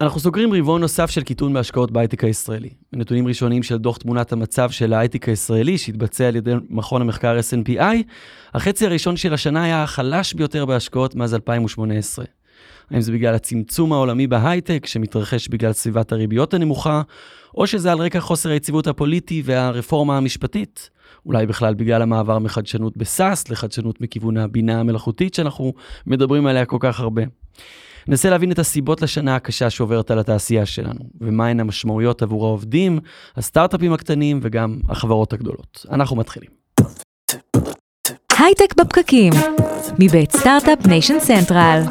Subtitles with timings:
[0.00, 2.68] אנחנו סוגרים רבעון נוסף של קיטון בהשקעות בהייטק הישראלי.
[2.92, 7.96] נתונים ראשונים של דוח תמונת המצב של ההייטק הישראלי, שהתבצע על ידי מכון המחקר S&PI,
[8.54, 12.24] החצי הראשון של השנה היה החלש ביותר בהשקעות מאז 2018.
[12.90, 17.02] האם זה בגלל הצמצום העולמי בהייטק, שמתרחש בגלל סביבת הריביות הנמוכה,
[17.54, 20.90] או שזה על רקע חוסר היציבות הפוליטי והרפורמה המשפטית?
[21.26, 25.72] אולי בכלל בגלל המעבר מחדשנות בסאס לחדשנות מכיוון הבינה המלאכותית שאנחנו
[26.06, 27.22] מדברים עליה כל כך הרבה.
[28.08, 32.98] ננסה להבין את הסיבות לשנה הקשה שעוברת על התעשייה שלנו, ומהן המשמעויות עבור העובדים,
[33.36, 35.86] הסטארט-אפים הקטנים וגם החברות הגדולות.
[35.90, 36.50] אנחנו מתחילים.
[38.38, 39.32] הייטק בפרקים,
[39.98, 41.82] מבית סטארט-אפ ניישן סנטרל.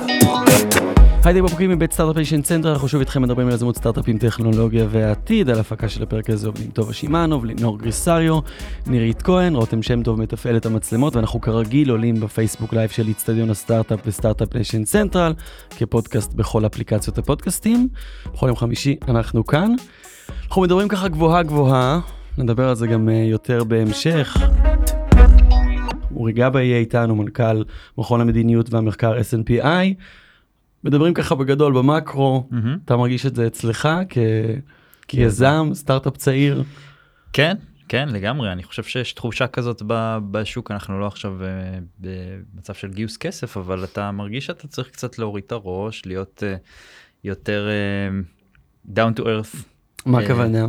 [1.29, 5.49] הייטק בפרקים מבית סטארט-אפ ניישן סנטרל, אנחנו שוב איתכם מדברים על יזמות סטארט-אפים, טכנולוגיה והעתיד,
[5.49, 8.39] על הפקה של הפרק הזה עובדים טובה שמאנוב, לינור גריסריו,
[8.87, 13.49] נירית כהן, רותם שם טוב מתפעל את המצלמות, ואנחנו כרגיל עולים בפייסבוק live של איצטדיון
[13.49, 15.33] הסטארט-אפ וסטארט-אפ ניישן סנטרל,
[15.77, 17.87] כפודקאסט בכל אפליקציות הפודקאסטים.
[18.33, 19.75] בכל יום חמישי אנחנו כאן.
[20.47, 21.99] אנחנו מדברים ככה גבוהה גבוהה,
[22.37, 24.37] נדבר על זה גם אה, יותר בהמשך.
[26.15, 27.63] אורי גבאי יהיה איתנו, מנכ"ל
[27.97, 29.95] מכון המדיניות והמחקר S&PI.
[30.83, 32.77] מדברים ככה בגדול במקרו, מהמם.
[32.85, 34.17] אתה מרגיש את זה אצלך כ...
[35.07, 36.63] כיזם, סטארט-אפ צעיר?
[37.33, 38.51] כן, כן, לגמרי.
[38.51, 43.57] אני חושב שיש תחושה כזאת ב- בשוק, אנחנו לא עכשיו אה, במצב של גיוס כסף,
[43.57, 46.55] אבל אתה מרגיש שאתה צריך קצת להוריד את הראש, להיות אה,
[47.23, 48.19] יותר אה,
[48.95, 49.57] down to earth.
[50.05, 50.67] מה הכוונה?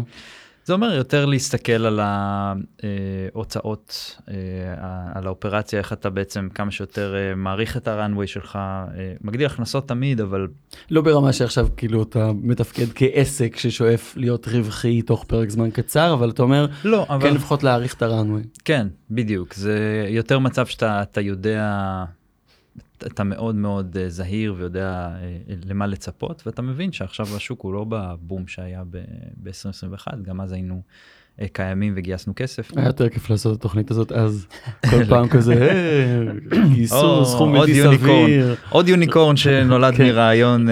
[0.70, 4.34] זה אומר יותר להסתכל על ההוצאות, אה,
[5.14, 9.88] על האופרציה, איך אתה בעצם כמה שיותר אה, מעריך את הראנוויי שלך, אה, מגדיל הכנסות
[9.88, 10.46] תמיד, אבל
[10.90, 16.30] לא ברמה שעכשיו כאילו אתה מתפקד כעסק ששואף להיות רווחי תוך פרק זמן קצר, אבל
[16.30, 18.44] אתה אומר, לא, אבל כן לפחות להעריך את הראנוויי.
[18.64, 19.54] כן, בדיוק.
[19.54, 22.04] זה יותר מצב שאתה אתה יודע,
[23.06, 25.36] אתה מאוד מאוד אה, זהיר ויודע אה,
[25.68, 30.82] למה לצפות, ואתה מבין שעכשיו השוק הוא לא בבום שהיה ב-2021, גם אז היינו
[31.40, 32.70] אה, קיימים וגייסנו כסף.
[32.76, 34.46] היה יותר כיף לעשות את התוכנית הזאת אז,
[34.90, 37.82] כל פעם כזה, "אה, גייסו סכום בלתי.
[37.82, 38.54] סביר.
[38.70, 40.04] עוד יוניקורן שנולד כן.
[40.04, 40.66] מרעיון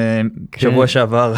[0.53, 0.61] כן.
[0.61, 1.35] שבוע שעבר.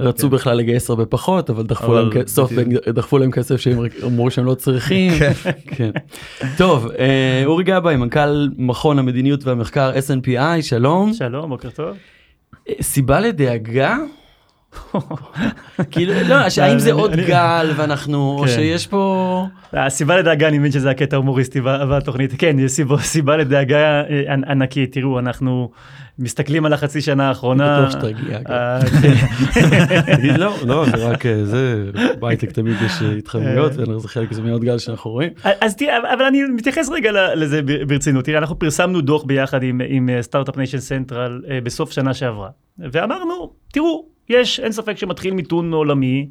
[0.00, 0.06] כן.
[0.06, 2.48] רצו בכלל לגייס הרבה פחות, אבל דחפו אבל להם כסף.
[2.94, 5.12] דחפו להם כסף שהם אמרו שהם לא צריכים.
[5.66, 5.90] כן.
[6.56, 11.12] טוב, אה, אורי גבאי, מנכ"ל מכון המדיניות והמחקר S&PI, שלום.
[11.12, 11.96] שלום, בוקר טוב.
[12.68, 13.96] אה, סיבה לדאגה?
[15.90, 18.48] כאילו, לא, האם זה עוד גל ואנחנו, או כן.
[18.48, 19.46] שיש פה...
[19.72, 22.32] הסיבה לדאגה, אני מבין שזה הקטע ההומוריסטי בתוכנית.
[22.38, 24.92] כן, יש סיבה, לדאגה אה, ענ- ענקית.
[24.92, 25.70] תראו, אנחנו
[26.20, 27.80] מסתכלים על החצי שנה האחרונה.
[27.80, 28.38] בטוח שתגיע.
[28.50, 30.16] אה, כן.
[30.16, 34.42] תגיד, לא, לא, זה רק אה, זה, בהייטק תמיד יש אה, התחממויות, וזה חלק זה
[34.42, 35.30] מעוד גל שאנחנו רואים.
[35.60, 38.24] אז תראה, אבל אני מתייחס רגע לזה ברצינות.
[38.24, 42.48] תראה, אנחנו פרסמנו דוח ביחד עם, סטארט-אפ ניישן סנטרל בסוף שנה שעברה.
[42.78, 46.28] ואמרנו, תראו, יש, אין ספק שמתחיל מיתון עולמי,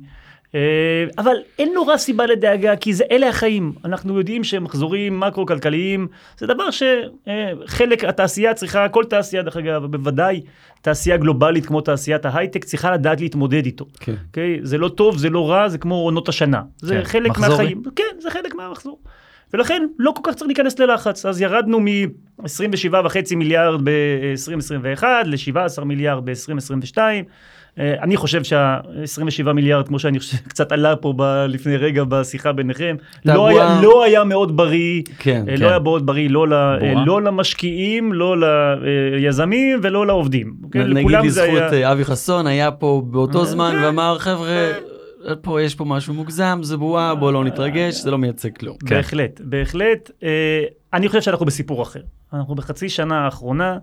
[1.17, 3.73] אבל אין נורא סיבה לדאגה, כי זה, אלה החיים.
[3.85, 10.41] אנחנו יודעים שמחזורים מקרו-כלכליים, זה דבר שחלק, התעשייה צריכה, כל תעשייה דרך אגב, בוודאי
[10.81, 13.85] תעשייה גלובלית כמו תעשיית ההייטק, צריכה לדעת להתמודד איתו.
[13.99, 14.15] כן.
[14.27, 14.59] אוקיי?
[14.63, 16.61] זה לא טוב, זה לא רע, זה כמו עונות השנה.
[16.77, 17.49] זה כן, חלק מחזורי.
[17.49, 17.83] מהחיים.
[17.95, 18.99] כן, זה חלק מהמחזור.
[19.53, 21.25] ולכן לא כל כך צריך להיכנס ללחץ.
[21.25, 22.95] אז ירדנו מ-27.5
[23.35, 26.97] מיליארד ב-2021 ל-17 מיליארד ב-2022.
[27.77, 32.95] אני חושב שה-27 מיליארד, כמו שאני חושב, קצת עלה פה ב- לפני רגע בשיחה ביניכם,
[33.25, 35.01] לא היה, לא היה מאוד בריא.
[35.19, 35.61] כן, אה, כן.
[35.63, 36.93] לא היה מאוד בריא לא, ל, אה.
[37.05, 38.35] לא למשקיעים, לא
[39.17, 40.53] ליזמים ולא לעובדים.
[40.63, 40.83] אוקיי?
[40.83, 43.83] נגיד לזכות היה- אה, אבי חסון היה פה באותו אה, זמן כן.
[43.83, 44.67] ואמר חבר'ה
[45.41, 48.78] פה יש פה משהו מוגזם זה בועה בוא לא נתרגש זה לא מייצג כלום.
[48.78, 48.96] כן.
[48.96, 50.12] בהחלט, בהחלט.
[50.24, 50.63] אה,
[50.94, 52.02] אני חושב שאנחנו בסיפור אחר.
[52.34, 53.78] אנחנו בחצי שנה האחרונה,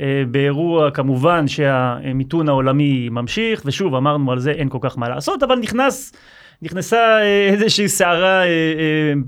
[0.00, 5.42] אה, באירוע כמובן שהמיתון העולמי ממשיך, ושוב אמרנו על זה אין כל כך מה לעשות,
[5.42, 6.12] אבל נכנס,
[6.62, 8.46] נכנסה אה, איזושהי סערה אה,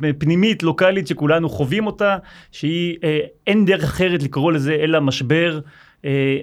[0.05, 2.17] אה, פנימית, לוקאלית, שכולנו חווים אותה,
[2.53, 5.61] שהיא, אה, אין דרך אחרת לקרוא לזה אלא משבר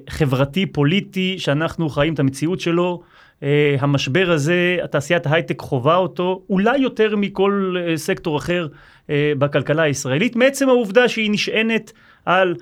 [0.09, 3.01] חברתי, פוליטי, שאנחנו חיים את המציאות שלו.
[3.39, 3.43] Uh,
[3.79, 10.35] המשבר הזה, תעשיית ההייטק חווה אותו, אולי יותר מכל uh, סקטור אחר uh, בכלכלה הישראלית,
[10.35, 11.91] מעצם העובדה שהיא נשענת
[12.25, 12.55] על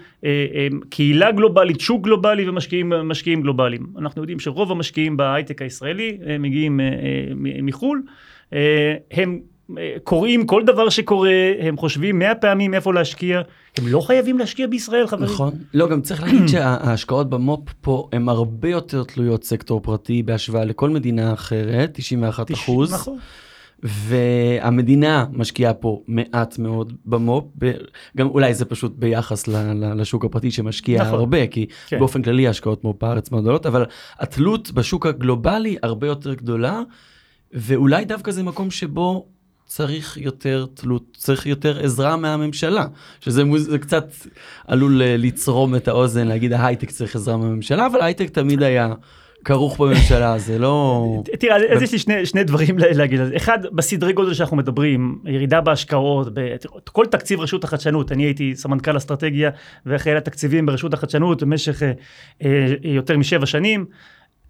[0.90, 3.88] קהילה גלובלית, שוק גלובלי ומשקיעים משקיעים גלובליים.
[3.98, 6.80] אנחנו יודעים שרוב המשקיעים בהייטק הישראלי מגיעים
[7.64, 8.02] מחו"ל,
[9.12, 9.40] הם
[10.04, 13.42] קוראים כל דבר שקורה, הם חושבים מאה פעמים איפה להשקיע,
[13.78, 15.34] הם לא חייבים להשקיע בישראל, חברים.
[15.34, 15.54] נכון.
[15.74, 20.90] לא, גם צריך להגיד שההשקעות במו"פ פה הן הרבה יותר תלויות סקטור פרטי בהשוואה לכל
[20.90, 22.94] מדינה אחרת, 91 אחוז.
[22.94, 23.18] נכון.
[23.84, 27.64] והמדינה משקיעה פה מעט מאוד במו"פ,
[28.18, 29.48] גם אולי זה פשוט ביחס
[29.96, 31.20] לשוק הפרטי שמשקיע נכון.
[31.20, 32.00] הרבה, כי כן.
[32.00, 33.86] באופן כללי השקעות מו"פ בארץ מאוד גדולות, אבל
[34.20, 36.82] התלות בשוק הגלובלי הרבה יותר גדולה,
[37.54, 39.26] ואולי דווקא זה מקום שבו
[39.68, 42.86] צריך יותר תלות, צריך יותר עזרה מהממשלה,
[43.20, 44.08] שזה מוז- קצת
[44.68, 48.94] עלול אה, לצרום את האוזן, להגיד ההייטק צריך עזרה מהממשלה, אבל ההייטק תמיד היה
[49.46, 51.04] כרוך בממשלה, זה לא...
[51.40, 53.36] תראה, אז יש לי שני, שני דברים לה- להגיד על זה.
[53.38, 56.56] אחד, בסדרי גודל שאנחנו מדברים, ירידה בהשקעות, ב-
[56.92, 59.50] כל תקציב רשות החדשנות, אני הייתי סמנכ"ל אסטרטגיה
[59.86, 61.92] ואחראי על התקציבים ברשות החדשנות במשך אה,
[62.44, 62.50] אה,
[62.84, 63.86] יותר משבע שנים.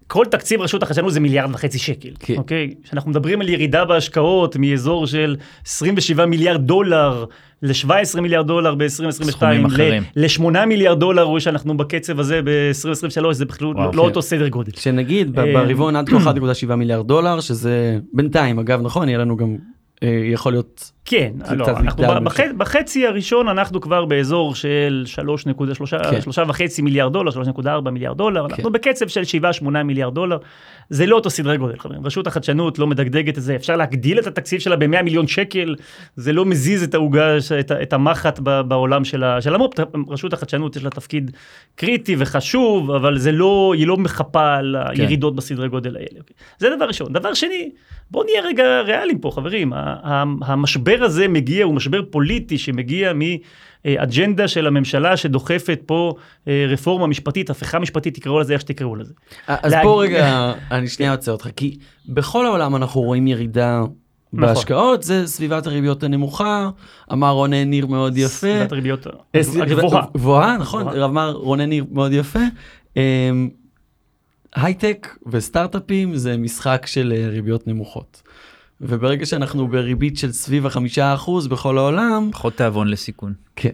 [0.08, 2.36] כל תקציב רשות החדשנות זה מיליארד וחצי שקל, כן.
[2.36, 2.74] אוקיי?
[2.84, 7.24] כשאנחנו מדברים על ירידה בהשקעות מאזור של 27 מיליארד דולר
[7.62, 10.02] ל-17 מיליארד דולר ב-2022, סכומים אחרים.
[10.16, 13.98] ל-8 מיליארד דולר, רואה שאנחנו בקצב הזה ב-2023, זה בכלל לא כן.
[13.98, 14.72] אותו סדר גודל.
[14.76, 16.16] שנגיד אה, ברבעון עד כה
[16.68, 19.56] 1.7 מיליארד דולר, שזה בינתיים, אגב, נכון, יהיה לנו גם,
[20.02, 25.96] אה, יכול להיות, כן, לא, אנחנו בח, בחצי הראשון אנחנו כבר באזור של 3.3
[26.58, 26.84] כן.
[26.84, 28.54] מיליארד דולר, 3.4 מיליארד דולר, כן.
[28.54, 29.22] אנחנו בקצב של
[29.62, 30.38] 7-8 מיליארד דולר,
[30.90, 32.06] זה לא אותו סדרי גודל, חברים.
[32.06, 35.74] רשות החדשנות לא מדגדגת את זה, אפשר להגדיל את התקציב שלה ב-100 מיליון שקל,
[36.16, 39.24] זה לא מזיז את העוגה, את, את המחט בעולם של,
[39.54, 39.74] המו"פ,
[40.08, 41.30] רשות החדשנות יש לה תפקיד
[41.74, 46.18] קריטי וחשוב, אבל זה לא, היא לא מחפה על הירידות בסדרי גודל האלה.
[46.18, 46.36] אוקיי?
[46.58, 47.12] זה דבר ראשון.
[47.12, 47.70] דבר שני,
[48.10, 49.72] בואו נהיה רגע ריאליים פה, חברים.
[49.72, 50.24] ה- ה-
[50.98, 53.12] המשבר הזה מגיע, הוא משבר פוליטי שמגיע
[53.84, 56.14] מאג'נדה של הממשלה שדוחפת פה
[56.48, 59.14] אה, רפורמה משפטית, הפיכה משפטית, תקראו לזה איך שתקראו לזה.
[59.46, 61.78] אז להג- בוא רגע, אני שנייה עוצר אותך, כי
[62.08, 63.80] בכל העולם אנחנו רואים ירידה
[64.32, 64.54] נכון.
[64.54, 66.70] בהשקעות, זה סביבת הריביות הנמוכה,
[67.12, 68.28] אמר רונן ניר מאוד יפה.
[68.28, 70.04] סביבת הריביות אה, הגבוהה.
[70.14, 71.04] גבוהה, נכון, גבוהה.
[71.04, 72.38] אמר רונן ניר מאוד יפה.
[72.96, 73.48] אמ,
[74.54, 78.22] הייטק וסטארט-אפים זה משחק של אה, ריביות נמוכות.
[78.80, 83.32] וברגע שאנחנו בריבית של סביב החמישה אחוז בכל העולם, פחות תיאבון לסיכון.
[83.56, 83.70] כן,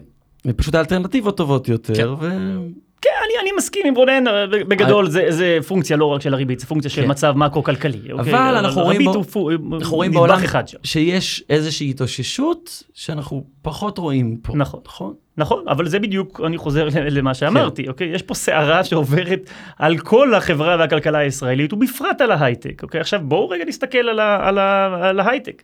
[0.55, 2.29] פשוט האלטרנטיבות טובות יותר, ו...
[3.01, 6.59] כן, אני, אני מסכים עם רונן, אה, בגדול זה, זה פונקציה לא רק של הריבית,
[6.59, 7.09] זה פונקציה של כן.
[7.11, 8.11] מצב מקרו-כלכלי.
[8.11, 8.33] אוקיי?
[8.33, 10.77] אבל אנחנו רואים בו- הוא פו- אנחנו רואים בעולם אחד שם.
[10.83, 14.53] שיש איזושהי התאוששות שאנחנו פחות רואים פה.
[14.55, 14.79] נכון.
[14.85, 15.13] נכון?
[15.37, 17.33] נכון, אבל זה בדיוק, אני חוזר למה כן.
[17.33, 18.07] שאמרתי, אוקיי?
[18.07, 19.49] יש פה סערה שעוברת
[19.79, 23.01] על כל החברה והכלכלה הישראלית, ובפרט על ההייטק, אוקיי?
[23.01, 25.61] עכשיו בואו רגע נסתכל על, ה- על, ה- על ההייטק.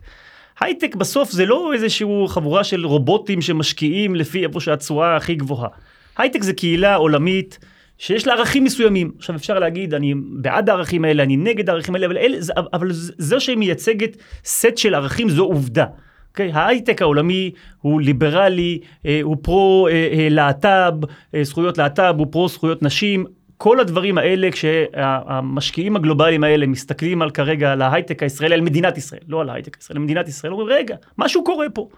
[0.60, 5.68] הייטק בסוף זה לא איזשהו חבורה של רובוטים שמשקיעים לפי איפה שהתשואה הכי גבוהה.
[6.18, 7.58] הייטק זה קהילה עולמית
[7.98, 9.10] שיש לה ערכים מסוימים.
[9.18, 12.88] עכשיו אפשר להגיד, אני בעד הערכים האלה, אני נגד הערכים האלה, אבל, אלה, זה- אבל
[12.92, 15.84] זה- שהיא מייצגת סט של ערכים זו עובדה.
[16.30, 17.50] אוקיי, ההייטק העולמי
[17.80, 20.94] הוא ליברלי, אה, הוא פרו אה, אה, להט"ב,
[21.34, 23.24] אה, זכויות להט"ב, הוא פרו זכויות נשים.
[23.56, 29.20] כל הדברים האלה, כשהמשקיעים הגלובליים האלה מסתכלים על כרגע על ההייטק הישראלי, על מדינת ישראל,
[29.28, 31.88] לא על ההייטק הישראלי, על מדינת ישראל, אומרים, רגע, משהו קורה פה.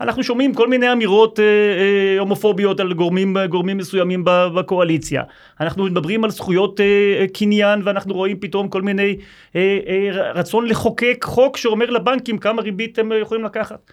[0.00, 5.22] אנחנו שומעים כל מיני אמירות אה, אה, הומופוביות על גורמים, גורמים מסוימים בקואליציה.
[5.60, 6.86] אנחנו מדברים על זכויות אה,
[7.20, 9.16] אה, קניין ואנחנו רואים פתאום כל מיני
[9.56, 13.90] אה, אה, רצון לחוקק חוק שאומר לבנקים כמה ריבית הם יכולים לקחת.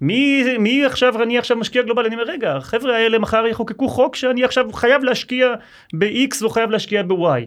[0.00, 4.16] מי, מי עכשיו, אני עכשיו משקיע גלובלי, אני אומר, רגע, החבר'ה האלה מחר יחוקקו חוק
[4.16, 5.54] שאני עכשיו חייב להשקיע
[5.92, 7.46] ב-X וחייב להשקיע ב-Y.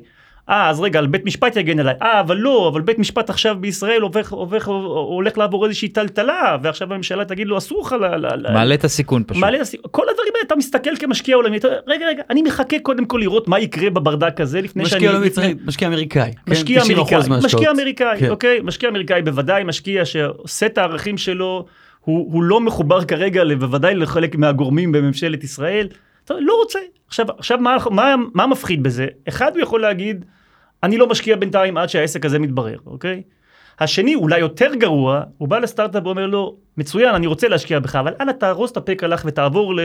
[0.51, 1.93] אה, אז רגע, בית משפט יגן עליי.
[2.01, 6.93] אה, אבל לא, אבל בית משפט עכשיו בישראל הופך, הופך, הולך לעבור איזושהי טלטלה, ועכשיו
[6.93, 8.53] הממשלה תגיד לו, אסור לך ל...
[8.53, 9.41] מעלה את הסיכון פשוט.
[9.41, 9.91] מעלה את הסיכון.
[9.91, 13.17] כל הדברים האלה, אתה מסתכל כמשקיע עולמי, אתה אומר, רגע, רגע, אני מחכה קודם כל
[13.17, 15.05] לראות מה יקרה בברדק הזה, לפני שאני...
[15.05, 16.31] משקיע לפני- מצרי, משקיע אמריקאי.
[16.45, 16.51] כן?
[16.51, 17.17] משקיע 90% אמריקאי.
[17.45, 18.29] משקיע אמריקאי, כן.
[18.29, 18.59] אוקיי?
[18.63, 21.65] משקיע אמריקאי בוודאי משקיע שסט הערכים שלו
[22.01, 25.87] הוא, הוא לא מחובר כרגע בוודאי לחלק מהגורמים בממשלת ישראל.
[26.29, 26.79] לא רוצה.
[27.07, 29.07] עכשיו, עכשיו מה, מה, מה מפחיד בזה?
[29.27, 30.25] אחד הוא יכול להגיד,
[30.83, 33.21] אני לא משקיע בינתיים עד שהעסק הזה מתברר, אוקיי?
[33.79, 38.13] השני, אולי יותר גרוע, הוא בא לסטארט-אפ ואומר לו, מצוין, אני רוצה להשקיע בך, אבל
[38.21, 39.79] אנא תארוז את הפק הלך ותעבור ל,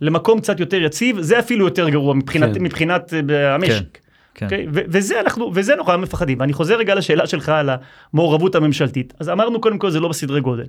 [0.00, 2.62] למקום קצת יותר יציב, זה אפילו יותר גרוע מבחינת, כן.
[2.62, 3.98] מבחינת אה, המשק.
[4.34, 4.46] כן.
[4.46, 4.66] אוקיי?
[4.72, 6.40] ו- וזה אנחנו, וזה נורא מפחדים.
[6.40, 7.70] ואני חוזר רגע לשאלה שלך על
[8.12, 9.14] המעורבות הממשלתית.
[9.20, 10.66] אז אמרנו קודם כל זה לא בסדרי גודל.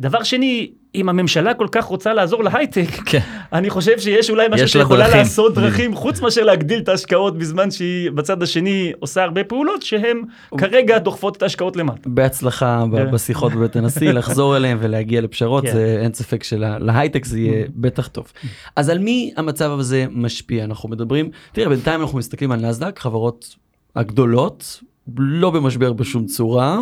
[0.00, 3.20] דבר שני, אם הממשלה כל כך רוצה לעזור להייטק, כן.
[3.52, 5.08] אני חושב שיש אולי משהו שיכולה.
[5.08, 10.22] לעשות דרכים, חוץ מאשר להגדיל את ההשקעות בזמן שהיא בצד השני עושה הרבה פעולות שהן
[10.58, 12.08] כרגע דוחפות את ההשקעות למטה.
[12.08, 13.10] בהצלחה כן.
[13.10, 15.72] בשיחות בבית הנשיא, לחזור אליהם ולהגיע לפשרות, כן.
[15.72, 18.32] זה אין ספק שלהייטק זה יהיה בטח טוב.
[18.76, 20.64] אז על מי המצב הזה משפיע?
[20.64, 23.56] אנחנו מדברים, תראה, בינתיים אנחנו מסתכלים על נסדק, חברות
[23.96, 24.80] הגדולות,
[25.18, 26.78] לא במשבר בשום צורה,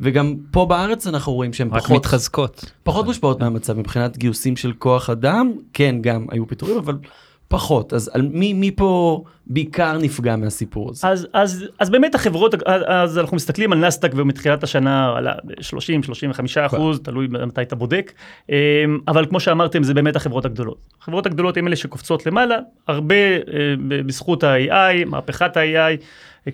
[0.00, 2.72] וגם פה בארץ אנחנו רואים שהן רק פחות, מתחזקות.
[2.82, 6.94] פחות מושפעות מהמצב מבחינת גיוסים של כוח אדם, כן, גם היו פיטורים, אבל
[7.48, 7.92] פחות.
[7.92, 11.08] אז על מי, מי פה בעיקר נפגע מהסיפור הזה?
[11.08, 12.54] אז, אז, אז באמת החברות,
[12.86, 18.12] אז, אנחנו מסתכלים על נסדק ומתחילת השנה עלה 30-35 אחוז, תלוי מתי אתה בודק,
[18.48, 18.54] אמ,
[19.08, 20.78] אבל כמו שאמרתם זה באמת החברות הגדולות.
[21.00, 22.56] החברות הגדולות הן אלה שקופצות למעלה,
[22.88, 23.40] הרבה אה,
[23.88, 26.02] בזכות ה-AI, מהפכת ה-AI.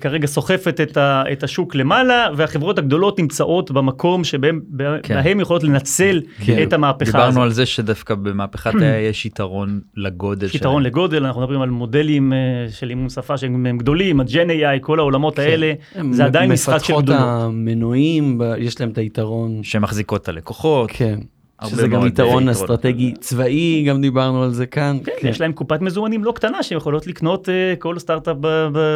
[0.00, 4.60] כרגע סוחפת את, ה, את השוק למעלה, והחברות הגדולות נמצאות במקום שבהם
[5.02, 5.18] כן.
[5.40, 6.62] יכולות לנצל כן.
[6.62, 7.30] את המהפכה דיברנו הזאת.
[7.30, 10.46] דיברנו על זה שדווקא במהפכת ה יש יתרון לגודל.
[10.46, 14.80] יש יתרון לגודל, אנחנו מדברים על מודלים uh, של אימון שפה שהם גדולים, הג'ן AI,
[14.80, 15.42] כל העולמות כן.
[15.42, 15.72] האלה,
[16.10, 17.04] זה עדיין משחק של גדולות.
[17.04, 19.62] מפתחות המנועים, יש להם את היתרון.
[19.62, 20.90] שמחזיקות את הלקוחות.
[20.92, 21.18] כן.
[21.66, 24.98] שזה גם יתרון אסטרטגי צבאי, גם דיברנו על זה כאן.
[25.04, 25.28] כן.
[25.28, 28.36] יש להם קופת מזומנים לא קטנה שיכולות לקנות uh, כל סטארט-אפ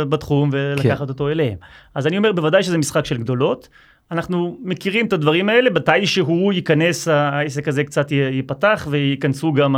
[0.08, 1.08] בתחום ולקחת כן.
[1.08, 1.56] אותו אליהם.
[1.94, 3.68] אז אני אומר, בוודאי שזה משחק של גדולות.
[4.11, 9.76] אנחנו מכירים את הדברים האלה, מתי שהוא ייכנס, העסק הזה קצת ייפתח וייכנסו גם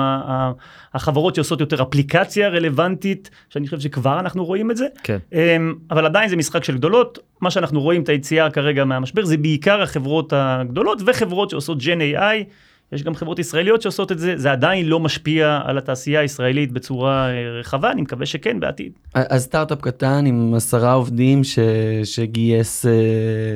[0.95, 4.87] החברות שעושות יותר אפליקציה רלוונטית, שאני חושב שכבר אנחנו רואים את זה.
[5.03, 5.19] כן.
[5.33, 7.19] אמ, אבל עדיין זה משחק של גדולות.
[7.41, 12.45] מה שאנחנו רואים את היציאה כרגע מהמשבר זה בעיקר החברות הגדולות וחברות שעושות ג'ן AI.
[12.93, 17.31] יש גם חברות ישראליות שעושות את זה, זה עדיין לא משפיע על התעשייה הישראלית בצורה
[17.31, 18.93] אה, רחבה, אני מקווה שכן בעתיד.
[19.15, 21.59] אז סטארט-אפ קטן עם עשרה עובדים ש...
[22.05, 22.87] שגייס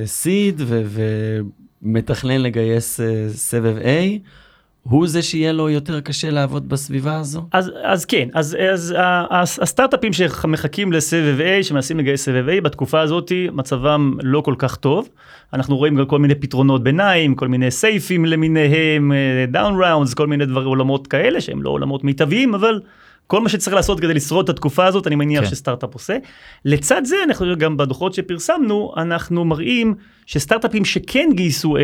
[0.04, 0.82] סיד uh, ו...
[1.82, 4.18] ומתכנן לגייס uh, סבב A,
[4.82, 7.46] הוא זה שיהיה לו יותר קשה לעבוד בסביבה הזו?
[7.52, 8.56] אז, אז כן, אז,
[9.30, 14.76] אז הסטארט-אפים שמחכים לסבב A, שמנסים לגייס סבב A, בתקופה הזאת מצבם לא כל כך
[14.76, 15.08] טוב.
[15.52, 19.12] אנחנו רואים גם כל מיני פתרונות ביניים, כל מיני SAFEים למיניהם,
[19.48, 22.80] down אה, rounds, כל מיני דבר, עולמות כאלה שהם לא עולמות מיטביים, אבל
[23.26, 25.50] כל מה שצריך לעשות כדי לשרוד את התקופה הזאת, אני מניח כן.
[25.50, 26.16] שסטארט-אפ עושה.
[26.64, 29.94] לצד זה, אנחנו גם בדוחות שפרסמנו, אנחנו מראים
[30.26, 31.80] שסטארט-אפים שכן גייסו A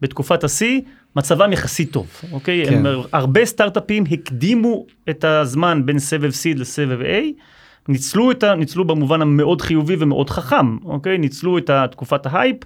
[0.00, 0.80] בתקופת השיא,
[1.16, 2.66] מצבם יחסית טוב, אוקיי?
[2.66, 2.86] כן.
[2.86, 7.42] הם, הרבה סטארט-אפים הקדימו את הזמן בין סבב C לסבב A,
[7.88, 11.18] ניצלו, את ה, ניצלו במובן המאוד חיובי ומאוד חכם, אוקיי?
[11.18, 12.56] ניצלו את תקופת ההייפ,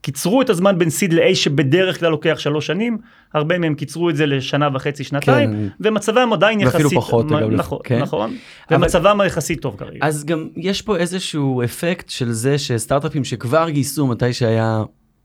[0.00, 2.98] קיצרו את הזמן בין C ל-A שבדרך כלל לוקח שלוש שנים,
[3.34, 5.68] הרבה מהם קיצרו את זה לשנה וחצי, שנתיים, כן.
[5.80, 7.98] ומצבם עדיין יחסית, ואפילו פחות, מ- אגב, נכון, כן.
[7.98, 8.36] נכון,
[8.70, 8.76] אבל...
[8.76, 9.98] ומצבם יחסית טוב כרגע.
[10.02, 14.82] אז גם יש פה איזשהו אפקט של זה שסטארט-אפים שכבר גייסו מתי שהיה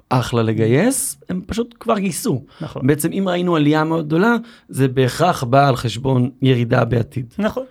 [0.09, 2.43] אחלה לגייס, הם פשוט כבר גייסו.
[2.61, 2.87] נכון.
[2.87, 4.35] בעצם אם ראינו עלייה מאוד גדולה,
[4.69, 7.33] זה בהכרח בא על חשבון ירידה בעתיד.
[7.37, 7.63] נכון.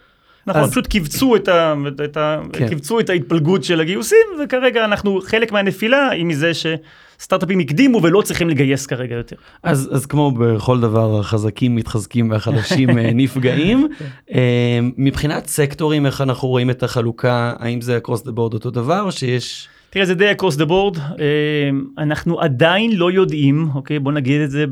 [0.46, 0.70] נכון, אז...
[0.70, 2.68] פשוט קיבצו את, ה, את, ה, כן.
[2.68, 8.48] קיבצו את ההתפלגות של הגיוסים, וכרגע אנחנו, חלק מהנפילה היא מזה שסטארט-אפים הקדימו ולא צריכים
[8.48, 9.36] לגייס כרגע יותר.
[9.62, 13.88] אז, אז כמו בכל דבר, החזקים מתחזקים והחלשים אה, נפגעים.
[13.98, 14.04] כן.
[14.34, 19.02] אה, מבחינת סקטורים, איך אנחנו רואים את החלוקה, האם זה across the board אותו דבר,
[19.02, 19.68] או שיש...
[19.90, 24.50] תראה, זה די across the board, אה, אנחנו עדיין לא יודעים, אוקיי, בוא נגיד את
[24.50, 24.64] זה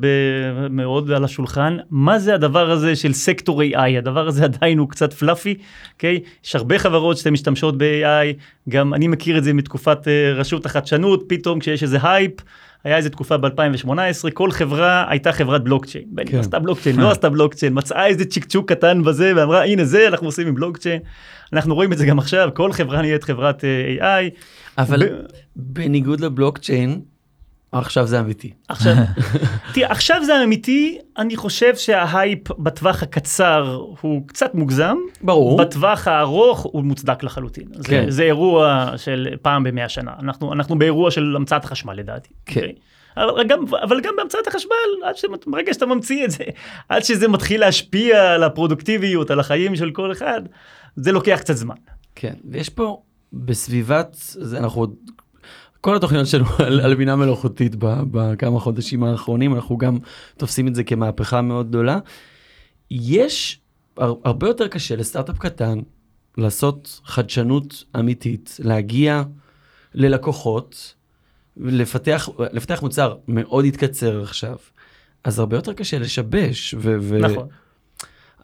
[0.71, 5.13] מאוד על השולחן, מה זה הדבר הזה של סקטור AI, הדבר הזה עדיין הוא קצת
[5.13, 5.55] fluffy,
[5.95, 10.67] אוקיי, יש הרבה חברות שאתן משתמשות ב-AI, גם אני מכיר את זה מתקופת אה, רשות
[10.67, 12.33] החדשנות, פתאום כשיש איזה הייפ,
[12.87, 16.05] היה איזה תקופה ב-2018, כל חברה הייתה חברת בלוקצ'יין.
[16.11, 16.39] בין כן.
[16.39, 20.47] עשתה בלוקצ'יין, לא עשתה בלוקצ'יין, מצאה איזה שיט קטן בזה ואמרה, הנה זה אנחנו עושים
[20.47, 21.01] עם בלוקצ'יין.
[21.53, 24.31] אנחנו רואים את זה גם עכשיו, כל חברה נהיית חברת אה, AI.
[24.79, 25.13] אבל ב...
[25.57, 27.01] בניגוד לבלוקצ'יין,
[27.73, 28.53] עכשיו זה אמיתי.
[28.69, 28.95] עכשיו,
[29.75, 34.97] תראה, עכשיו זה אמיתי, אני חושב שההייפ בטווח הקצר הוא קצת מוגזם.
[35.23, 35.59] ברור.
[35.59, 37.69] בטווח הארוך הוא מוצדק לחלוטין.
[37.75, 37.81] כן.
[37.83, 40.13] זה, זה אירוע של פעם במאה שנה.
[40.23, 42.29] אנחנו, אנחנו באירוע של המצאת החשמל לדעתי.
[42.47, 42.61] כן.
[42.61, 42.65] Okay.
[42.65, 42.75] אוקיי?
[43.17, 46.45] אבל גם, אבל גם בהמצאת החשמל, עד שברגע שאתה ממציא את זה,
[46.89, 50.41] עד שזה מתחיל להשפיע על הפרודוקטיביות, על החיים של כל אחד,
[50.97, 51.75] זה לוקח קצת זמן.
[52.15, 54.95] כן, ויש פה בסביבת, זה אנחנו עוד,
[55.87, 59.99] כל התוכניות שלנו על, על בינה מלאכותית בכמה חודשים האחרונים, אנחנו גם
[60.37, 61.99] תופסים את זה כמהפכה מאוד גדולה.
[62.91, 63.61] יש
[63.97, 65.79] הרבה יותר קשה לסטארט-אפ קטן
[66.39, 69.23] לעשות חדשנות אמיתית, להגיע
[69.95, 70.95] ללקוחות,
[71.57, 74.57] לפתח, לפתח מוצר מאוד התקצר עכשיו,
[75.25, 76.75] אז הרבה יותר קשה לשבש.
[76.79, 77.49] ו- ו- נכון.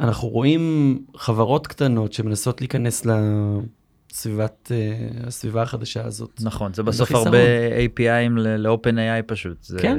[0.01, 3.82] אנחנו רואים חברות קטנות שמנסות להיכנס לסביבת,
[4.13, 6.41] uh, הסביבה החדשה הזאת.
[6.43, 7.39] נכון, זה בסוף הרבה
[7.87, 9.63] API'ים ל-open AI פשוט.
[9.63, 9.99] זה כן.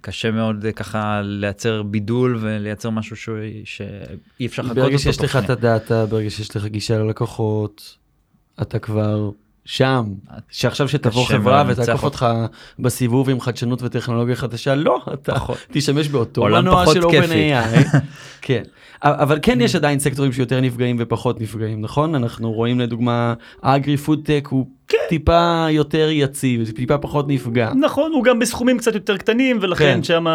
[0.00, 3.28] קשה מאוד uh, ככה לייצר בידול ולייצר משהו ש...
[3.64, 7.96] שאי אפשר לחכות אותו ברגע שיש לך את הדאטה, ברגע שיש לך גישה ללקוחות,
[8.62, 9.30] אתה כבר
[9.68, 10.04] שם,
[10.50, 12.26] שעכשיו שתבוא חברה ותעקוף אותך
[12.78, 15.34] בסיבוב עם חדשנות וטכנולוגיה חדשה, לא, אתה
[15.72, 17.96] תשתמש באותו מנוע של OpenAI.
[18.42, 18.62] כן.
[19.02, 22.14] אבל כן יש עדיין סקטורים שיותר נפגעים ופחות נפגעים, נכון?
[22.14, 24.66] אנחנו רואים לדוגמה, agri food tech הוא
[25.08, 27.70] טיפה יותר יציב, טיפה פחות נפגע.
[27.80, 30.02] נכון, הוא גם בסכומים קצת יותר קטנים, ולכן כן.
[30.02, 30.26] שם,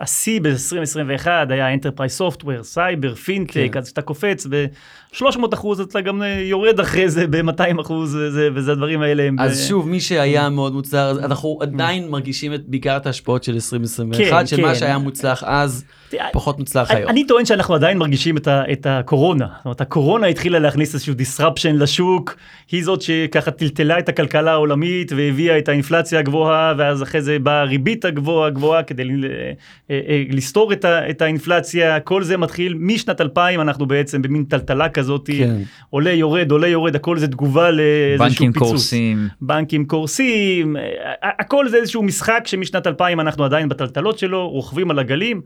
[0.00, 3.78] השיא ב-2021 היה Enterprise Software, סייבר, פינטק, כן.
[3.78, 9.02] אז אתה קופץ ב-300 אחוז, אתה גם אה, יורד אחרי זה ב-200 אחוז, וזה- הדברים
[9.02, 9.28] האלה.
[9.38, 13.52] אז ב- שוב, מי שהיה מאוד מוצלח, אנחנו עדיין מרגישים את בעיקר את ההשפעות של
[13.54, 14.74] 2021, כן, של מה כן.
[14.74, 15.84] שהיה מוצלח אז,
[16.32, 17.10] פחות מוצלח היום.
[17.10, 19.46] אני טוען שאנחנו עדיין מרגישים את, ה, את הקורונה.
[19.56, 22.36] זאת אומרת, הקורונה התחילה להכניס איזשהו disruption לשוק,
[22.72, 27.60] היא זאת שככה טלטלה את הכלכלה העולמית והביאה את האינפלציה הגבוהה, ואז אחרי זה באה
[27.60, 29.52] הריבית הגבוהה הגבוהה כדי אה,
[29.90, 32.00] אה, לסתור את, ה, את האינפלציה.
[32.00, 35.56] כל זה מתחיל משנת 2000, אנחנו בעצם במין טלטלה כזאת, כן.
[35.90, 38.68] עולה יורד, עולה יורד, הכל זה תגובה לאיזשהו בנקים פיצוץ.
[38.68, 39.28] קורסים.
[39.40, 40.76] בנקים קורסים,
[41.22, 45.40] הכל זה איזשהו משחק שמשנת 2000 אנחנו עדיין בטלטלות שלו, רוכבים על הגלים,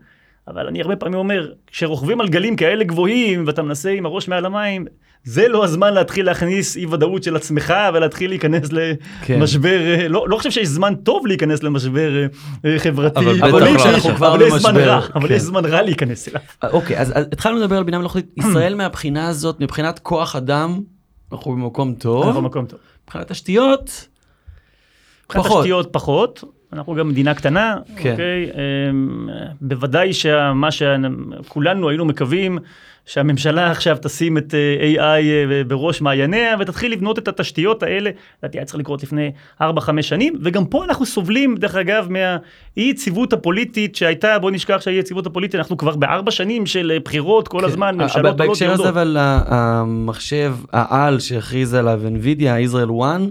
[0.47, 4.45] אבל אני הרבה פעמים אומר, כשרוכבים על גלים כאלה גבוהים ואתה מנסה עם הראש מעל
[4.45, 4.85] המים,
[5.23, 8.69] זה לא הזמן להתחיל להכניס אי ודאות של עצמך ולהתחיל להיכנס
[9.25, 9.39] כן.
[9.39, 12.25] למשבר, אה, לא, לא חושב שיש זמן טוב להיכנס למשבר אה,
[12.65, 15.33] אה, חברתי, אבל בטח יש- לא אנחנו כבר אבל יש זמן רע, אבל כן.
[15.33, 16.41] יש זמן רע להיכנס אליו.
[16.73, 18.25] אוקיי, אז אז התחלנו לדבר על בינה מלאכותית.
[18.43, 20.81] ישראל מהבחינה הזאת, מבחינת כוח אדם,
[21.31, 22.25] אנחנו במקום טוב.
[22.25, 22.79] אנחנו במקם טוב.
[23.03, 24.07] מבחינת תשתיות,
[25.25, 25.61] מבחינת פחות.
[25.61, 26.43] תשתיות פחות,
[26.73, 28.11] אנחנו גם מדינה קטנה, כן.
[28.11, 28.49] אוקיי?
[28.89, 29.29] אמ,
[29.61, 32.59] בוודאי שמה שכולנו היינו מקווים,
[33.07, 38.09] שהממשלה עכשיו תשים את אה, AI אה, בראש מעייניה ותתחיל לבנות את התשתיות האלה,
[38.43, 39.31] לדעתי היה צריך לקרות לפני
[39.61, 39.65] 4-5
[40.01, 45.25] שנים, וגם פה אנחנו סובלים, דרך אגב, מהאי יציבות הפוליטית שהייתה, בוא נשכח שהאי יציבות
[45.25, 48.03] הפוליטית, אנחנו כבר בארבע שנים של אה, בחירות כל הזמן, כן.
[48.03, 48.89] ממשלות אבל עולות בהקשר הזה.
[48.89, 53.21] אבל המחשב העל שהכריז עליו NVIDIA, ישראל 1,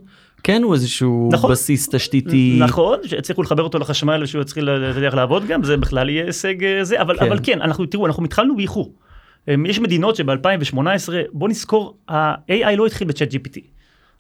[0.47, 1.51] כן הוא איזשהו נכון.
[1.51, 2.59] בסיס תשתיתי.
[2.61, 6.85] נכון, שהצליחו לחבר אותו לחשמל ושהוא יתחיל להצליח לעבוד גם, זה בכלל יהיה הישג אה,
[6.85, 7.27] זה, אבל כן.
[7.27, 8.93] אבל כן, אנחנו, תראו, אנחנו התחלנו באיחור.
[9.49, 10.79] אמ, יש מדינות שב-2018,
[11.33, 13.61] בוא נזכור, ה-AI לא התחיל בצ'אט GPT.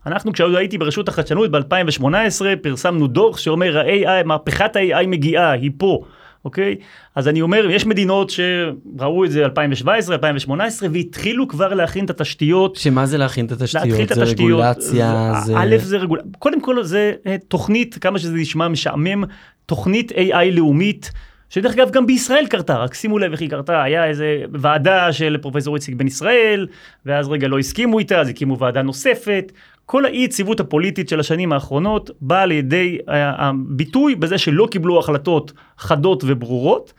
[0.06, 6.04] אנחנו כשהייתי ברשות החדשנות ב-2018 פרסמנו דוח שאומר ה-AI, מהפכת ה-AI מגיעה, היא פה,
[6.46, 6.74] אוקיי?
[7.14, 12.76] אז אני אומר, יש מדינות שראו את זה 2017, 2018 והתחילו כבר להכין את התשתיות
[12.76, 14.12] שמה זה להכין את להתחיל התשתיות?
[14.12, 14.50] את זה התשתיות.
[14.50, 15.58] רגולציה, זה- זה...
[15.58, 16.30] א', זה רגולציה.
[16.38, 19.24] קודם כל זה אה, תוכנית, כמה שזה נשמע משעמם,
[19.66, 21.10] תוכנית AI לאומית.
[21.50, 25.36] שדרך אגב גם בישראל קרתה, רק שימו לב איך היא קרתה, היה איזה ועדה של
[25.42, 26.66] פרופסור איציק בן ישראל,
[27.06, 29.52] ואז רגע לא הסכימו איתה, אז הקימו ועדה נוספת.
[29.86, 35.52] כל האי יציבות הפוליטית של השנים האחרונות באה לידי אה, הביטוי בזה שלא קיבלו החלטות
[35.78, 36.92] חדות וברורות,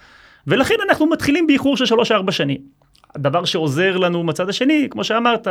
[0.47, 1.85] ולכן אנחנו מתחילים באיחור של
[2.27, 2.57] 3-4 שנים.
[3.15, 5.47] הדבר שעוזר לנו מהצד השני, כמו שאמרת,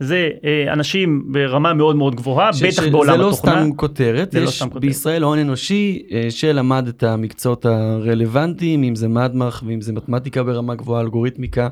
[0.00, 3.52] זה אה, אנשים ברמה מאוד מאוד גבוהה, ש- בטח ש- בעולם זה לא התוכנה.
[3.52, 4.80] סתם כותרת, זה לא יש סתם כותרת.
[4.80, 10.74] בישראל הון אנושי אה, שלמד את המקצועות הרלוונטיים, אם זה מדמח ואם זה מתמטיקה ברמה
[10.74, 11.68] גבוהה, אלגוריתמיקה.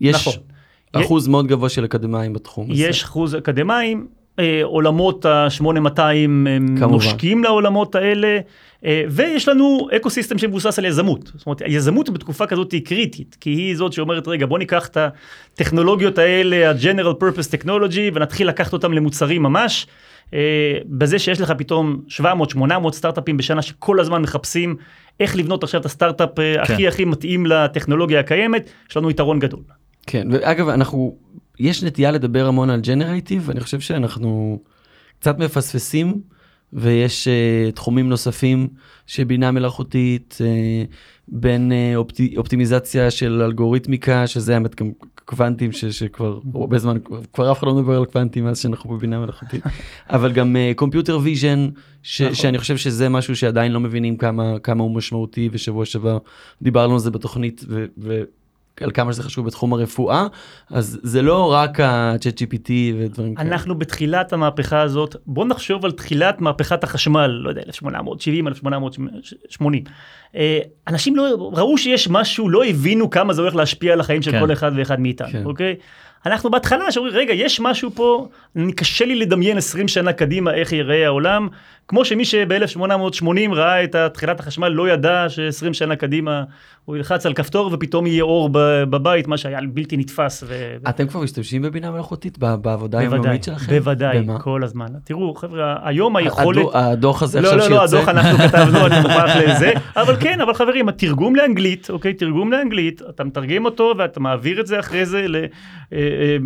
[0.00, 0.32] יש נכון.
[0.92, 2.82] אחוז מאוד גבוה של אקדמאים בתחום הזה.
[2.82, 4.06] יש אחוז אקדמאים,
[4.62, 6.46] עולמות ה-8200 הם
[6.78, 6.92] כמובן.
[6.92, 8.38] נושקים לעולמות האלה,
[8.84, 11.30] אה, ויש לנו אקו סיסטם שמבוסס על יזמות.
[11.34, 14.96] זאת אומרת, היזמות בתקופה כזאת היא קריטית, כי היא זאת שאומרת, רגע, בוא ניקח את
[14.96, 19.86] הטכנולוגיות האלה, ה-General Purpose Technology, ונתחיל לקחת אותם למוצרים ממש.
[20.34, 22.24] אה, בזה שיש לך פתאום 700-800
[22.92, 24.76] סטארט-אפים בשנה שכל הזמן מחפשים
[25.20, 26.60] איך לבנות עכשיו את הסטארט-אפ אה, כן.
[26.62, 29.62] הכי הכי מתאים לטכנולוגיה הקיימת, יש לנו יתרון גדול.
[30.06, 31.16] כן, ואגב, אנחנו,
[31.62, 34.58] יש נטייה לדבר המון על ג'נרייטיב, אני חושב שאנחנו
[35.20, 36.20] קצת מפספסים,
[36.72, 38.68] ויש uh, תחומים נוספים
[39.06, 40.94] שבינה מלאכותית, uh,
[41.28, 44.90] בין uh, אופטי, אופטימיזציה של אלגוריתמיקה, שזה האמת גם
[45.24, 48.96] קוונטום, ש, שכבר הרבה זמן, כבר, כבר אף אחד לא מדבר על קוונטום מאז שאנחנו
[48.96, 49.64] בבינה מלאכותית,
[50.10, 52.34] אבל גם קומפיוטר uh, ויז'ן, נכון.
[52.34, 56.18] שאני חושב שזה משהו שעדיין לא מבינים כמה, כמה הוא משמעותי, ושבוע שעבר
[56.62, 57.86] דיברנו על זה בתוכנית, ו...
[57.98, 58.22] ו
[58.80, 60.26] על כמה שזה חשוב בתחום הרפואה,
[60.70, 63.48] אז זה לא רק ה-chat GPT ודברים כאלה.
[63.48, 69.84] אנחנו בתחילת המהפכה הזאת, בוא נחשוב על תחילת מהפכת החשמל, לא יודע, 1870, 1880.
[70.36, 70.58] אה,
[70.88, 74.40] אנשים לא, ראו שיש משהו, לא הבינו כמה זה הולך להשפיע על החיים של כן.
[74.40, 75.44] כל אחד ואחד מאיתנו, כן.
[75.44, 75.76] אוקיי?
[76.26, 78.28] אנחנו בהתחלה שאומרים, רגע, יש משהו פה,
[78.76, 81.48] קשה לי לדמיין 20 שנה קדימה איך ייראה העולם,
[81.88, 86.42] כמו שמי שב-1880 ראה את תחילת החשמל, לא ידע ש-20 שנה קדימה
[86.84, 88.50] הוא ילחץ על כפתור ופתאום יהיה אור
[88.90, 90.44] בבית, מה שהיה בלתי נתפס.
[90.46, 93.72] ו- אתם כבר משתמשים בבינה מלאכותית בעבודה היומיומית שלכם?
[93.72, 94.38] בוודאי, במה?
[94.38, 94.86] כל הזמן.
[95.04, 96.58] תראו, חבר'ה, היום היכולת...
[96.58, 97.96] הדו- הדוח הזה לא, עכשיו לא, לא, שיוצא?
[97.96, 103.02] הדוח אנחנו כתבנו, אני מוכרח לזה, אבל כן, אבל חברים, התרגום לאנגלית, אוקיי, תרגום לאנגלית,
[103.10, 105.26] אתה מתרגם אותו ואתה מעביר את זה אחרי זה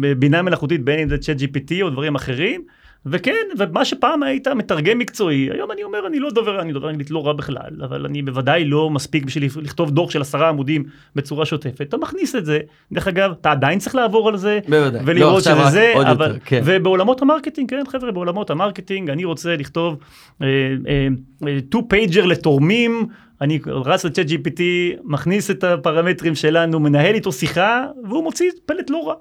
[0.03, 2.63] לבינה מלאכותית, בין אם זה צ'אט GPT או דברים אחרים,
[3.07, 7.11] וכן, ומה שפעם היית מתרגם מקצועי, היום אני אומר, אני לא דובר, אני דובר אנגלית
[7.11, 10.85] לא רע בכלל, אבל אני בוודאי לא מספיק בשביל לכתוב דוח של עשרה עמודים
[11.17, 11.81] בצורה שוטפת.
[11.81, 12.59] אתה מכניס את זה,
[12.93, 15.01] דרך אגב, אתה עדיין צריך לעבור על זה, בוודאי.
[15.01, 16.63] לא, ולראות רק שזה, עוד אבל, יותר, כן.
[16.65, 19.97] ובעולמות ה marketing, כן חבר'ה, בעולמות ה marketing, אני רוצה לכתוב
[20.43, 20.47] אה,
[20.89, 21.09] אה,
[21.47, 23.07] אה, two pager לתורמים,
[23.41, 24.61] אני רץ ל ChatGPT,
[25.05, 29.15] מכניס את הפרמטרים שלנו, מנהל איתו שיחה, והוא מוציא פלט לא רע.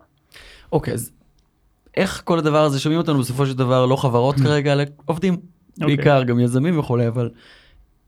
[0.76, 1.12] אוקיי, אז
[1.98, 5.38] איך כל הדבר הזה, שומעים אותנו בסופו של דבר לא חברות כרגע, אלא עובדים,
[5.82, 5.96] אוקיי.
[5.96, 7.30] בעיקר גם יזמים וכולי, אבל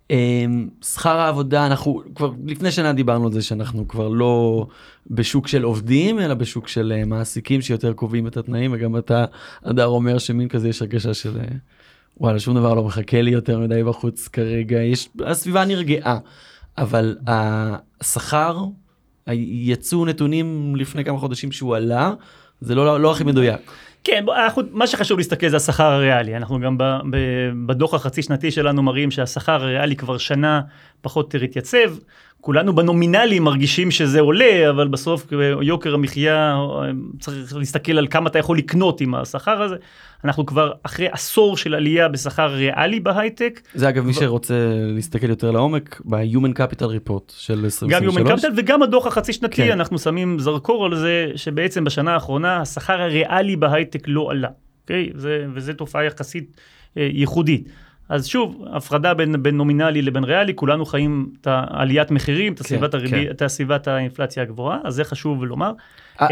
[0.09, 4.67] אמ, שכר העבודה, אנחנו כבר לפני שנה דיברנו על זה שאנחנו כבר לא
[5.07, 9.25] בשוק של עובדים, אלא בשוק של אה, מעסיקים שיותר קובעים את התנאים, וגם אתה,
[9.63, 11.45] הדר, אומר שמין כזה יש הרגשה של אה,
[12.17, 16.17] וואלה, שום דבר לא מחכה לי יותר מדי בחוץ כרגע, יש, הסביבה נרגעה,
[16.77, 18.65] אבל השכר,
[19.35, 22.13] יצאו נתונים לפני כמה חודשים שהוא עלה,
[22.61, 23.71] זה לא, לא הכי מדויק.
[24.03, 26.37] כן, אנחנו, מה שחשוב להסתכל זה השכר הריאלי.
[26.37, 27.17] אנחנו גם ב, ב,
[27.65, 30.61] בדוח החצי שנתי שלנו מראים שהשכר הריאלי כבר שנה
[31.01, 31.95] פחות יותר התייצב.
[32.41, 35.27] כולנו בנומינלי מרגישים שזה עולה, אבל בסוף
[35.61, 36.57] יוקר המחיה,
[37.19, 39.75] צריך להסתכל על כמה אתה יכול לקנות עם השכר הזה.
[40.23, 43.61] אנחנו כבר אחרי עשור של עלייה בשכר ריאלי בהייטק.
[43.73, 44.53] זה אגב, מי שרוצה
[44.95, 47.91] להסתכל יותר לעומק, ב-Human Capital Report של 2023.
[47.91, 49.71] גם Human Capital וגם הדוח החצי שנתי, כן.
[49.71, 54.49] אנחנו שמים זרקור על זה שבעצם בשנה האחרונה השכר הריאלי בהייטק לא עלה.
[54.83, 55.09] אוקיי?
[55.15, 56.57] זה, וזה תופעה יחסית
[56.97, 57.69] אה, ייחודית.
[58.09, 62.91] אז שוב, הפרדה בין, בין נומינלי לבין ריאלי, כולנו חיים את העליית מחירים, את סביבת,
[62.91, 62.97] כן.
[62.97, 65.71] הריבי, את סביבת האינפלציה הגבוהה, אז זה חשוב לומר.
[66.21, 66.27] אה,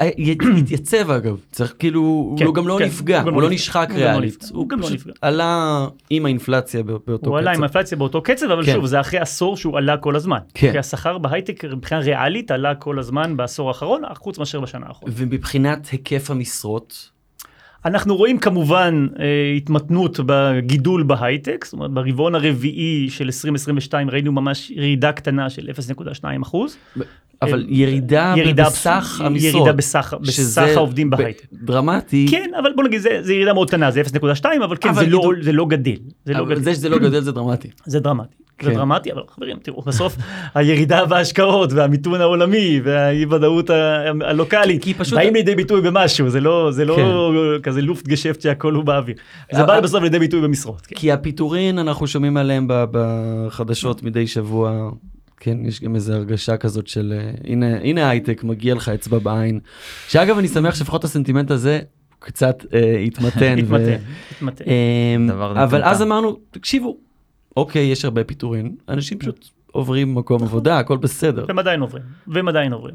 [0.00, 0.10] אה,
[0.58, 3.50] התייצב אגב, צריך כאילו, הוא כן, לא- גם לא כן, נפגע, הוא לא לא.
[3.50, 4.50] נשחק לא ריאלית.
[4.52, 5.12] הוא גם לא פשוט נפגע.
[5.22, 7.62] עלה עם האינפלציה בא- באותו הוא עלה עם קצב.
[7.62, 8.72] האינפלציה באותו קצב, אבל כן.
[8.72, 10.38] שוב, זה אחרי עשור שהוא עלה כל הזמן.
[10.54, 10.72] כן.
[10.72, 15.14] כי השכר בהייטק מבחינה ריאלית עלה כל הזמן בעשור האחרון, חוץ מאשר בשנה האחרונה.
[15.16, 17.09] ומבחינת היקף המשרות,
[17.84, 19.24] אנחנו רואים כמובן אה,
[19.56, 26.42] התמתנות בגידול בהייטק, זאת אומרת ברבעון הרביעי של 2022 ראינו ממש ירידה קטנה של 0.2
[26.42, 26.76] אחוז.
[27.42, 29.54] אבל אה, ירידה ירידה בסך בס- המשרות.
[29.54, 30.36] ירידה בסך, בסך
[30.76, 31.46] העובדים בהייטק.
[31.52, 34.10] דרמטי, כן, אבל בוא נגיד, זה, זה ירידה מאוד קטנה, זה 0.2,
[34.64, 35.92] אבל כן, אבל זה, לא, גידול- זה לא גדל.
[36.24, 36.62] זה לא אבל גדל.
[36.62, 37.68] זה שזה לא גדל זה דרמטי.
[37.86, 38.34] זה דרמטי.
[38.62, 38.76] זה כן.
[38.76, 40.16] דרמטי, אבל חברים, תראו, בסוף
[40.54, 43.70] הירידה בהשקעות והמיתון העולמי והאי ודאות
[44.20, 48.84] הלוקאלית, כי פשוט- באים לידי ביטוי במשהו, זה לא, זה לא כזה luftgeschäft שהכל הוא
[48.84, 49.16] באוויר.
[49.52, 49.80] זה בא.
[49.80, 50.86] בסוף לידי ביטוי במשרות.
[50.86, 50.96] כן.
[50.96, 54.90] כי הפיטורין אנחנו שומעים עליהם בחדשות מדי שבוע.
[55.40, 59.60] כן, יש גם איזו הרגשה כזאת של אה, הנה, הנה הייטק, מגיע לך אצבע בעין.
[60.08, 61.80] שאגב, אני שמח שלפחות הסנטימנט הזה
[62.18, 63.58] קצת אה, התמתן.
[63.62, 63.96] התמתן,
[64.36, 64.64] התמתן.
[65.16, 65.82] אמ, אבל.
[65.84, 66.96] אז אמרנו, תקשיבו,
[67.60, 71.44] אוקיי, יש הרבה פיטורין, אנשים פשוט עוברים מקום עבודה, הכל בסדר.
[71.48, 72.94] והם עדיין עוברים, והם עדיין עוברים.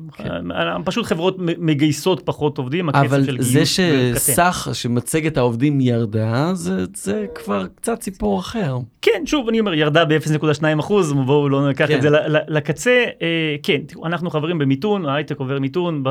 [0.52, 4.16] אה, פשוט חברות מגייסות פחות עובדים, הקצב אבל של זה גיוס קטן.
[4.16, 8.78] שסך, שמצגת העובדים ירדה, זה, זה כבר קצת סיפור אחר.
[9.02, 11.98] כן, שוב, אני אומר, ירדה ב-0.2 אחוז, בואו לא ניקח כן.
[11.98, 12.10] את זה
[12.48, 13.04] לקצה.
[13.22, 16.04] אה, כן, תראו, אנחנו חברים במיתון, ההייטק עובר מיתון,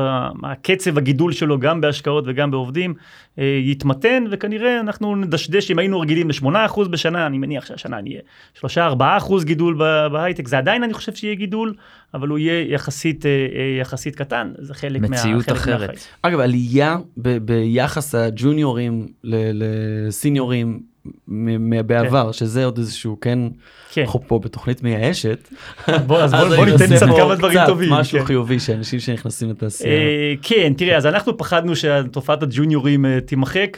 [0.43, 2.93] הקצב הגידול שלו גם בהשקעות וגם בעובדים
[3.39, 8.19] אה, יתמתן, וכנראה אנחנו נדשדש, אם היינו רגילים ל-8 אחוז בשנה, אני מניח שהשנה נהיה
[8.57, 8.67] 3-4
[8.99, 9.77] אחוז גידול
[10.11, 11.73] בהייטק, זה עדיין אני חושב שיהיה גידול,
[12.13, 15.07] אבל הוא יהיה יחסית, אה, אה, יחסית קטן, זה חלק מה...
[15.07, 15.79] מציאות חלק אחרת.
[15.89, 15.99] מהחיים.
[16.21, 19.63] אגב, עלייה ב- ביחס הג'וניורים ל-
[20.07, 20.94] לסיניורים מ- מ-
[21.85, 23.39] בעבר, שזה עוד איזשהו, כן,
[23.91, 25.49] כן, אנחנו פה בתוכנית מייאשת.
[26.07, 27.93] בוא, אז בוא, ניתן קצת כמה דברים טובים.
[27.93, 28.25] משהו כן.
[28.25, 29.93] חיובי, שאנשים שנכנסים לתעשייה.
[29.93, 33.77] אה, כן, תראה, אז אנחנו פחדנו שתופעת הג'וניורים אה, תימחק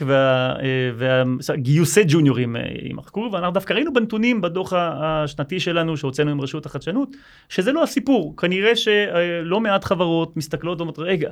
[1.40, 7.16] והגיוסי ג'וניורים אה, יימחקו, ואנחנו דווקא ראינו בנתונים בדוח השנתי שלנו שהוצאנו עם רשות החדשנות,
[7.48, 8.36] שזה לא הסיפור.
[8.36, 11.30] כנראה שלא מעט חברות מסתכלות ואומרות, רגע,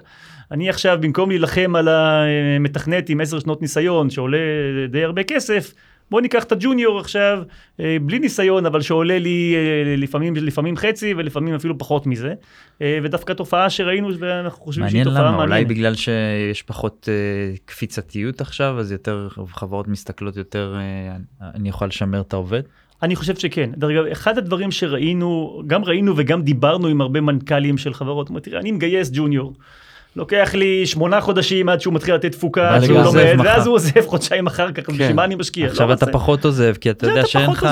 [0.52, 4.38] אני עכשיו במקום להילחם על המתכנת עם עשר שנות ניסיון שעולה
[4.88, 5.72] די הרבה כסף,
[6.10, 7.42] בוא ניקח את הג'וניור עכשיו,
[7.80, 12.34] אה, בלי ניסיון, אבל שעולה לי אה, לפעמים, לפעמים חצי ולפעמים אפילו פחות מזה.
[12.82, 15.66] אה, ודווקא תופעה שראינו ואנחנו חושבים שהיא מעניין תופעה למה, מעניינת.
[15.66, 17.08] אולי בגלל שיש פחות
[17.64, 20.76] קפיצתיות עכשיו, אז יותר חברות מסתכלות יותר,
[21.40, 22.62] אני יכול לשמר את העובד?
[23.02, 23.70] אני חושב שכן.
[23.76, 28.60] דרך אגב, אחד הדברים שראינו, גם ראינו וגם דיברנו עם הרבה מנכ"לים של חברות, תראה,
[28.60, 29.52] אני מגייס ג'וניור.
[30.16, 33.46] לוקח לי שמונה חודשים עד שהוא מתחיל לתת תפוקה, עד ואז שהוא הוא עוזב לומד.
[33.46, 34.92] ואז הוא עוזב חודשיים אחר כך, כן.
[34.92, 35.66] בשביל מה אני משקיע?
[35.66, 36.06] עכשיו לא אתה.
[36.06, 37.66] פחות עוזב, כי אתה יודע שאין לך,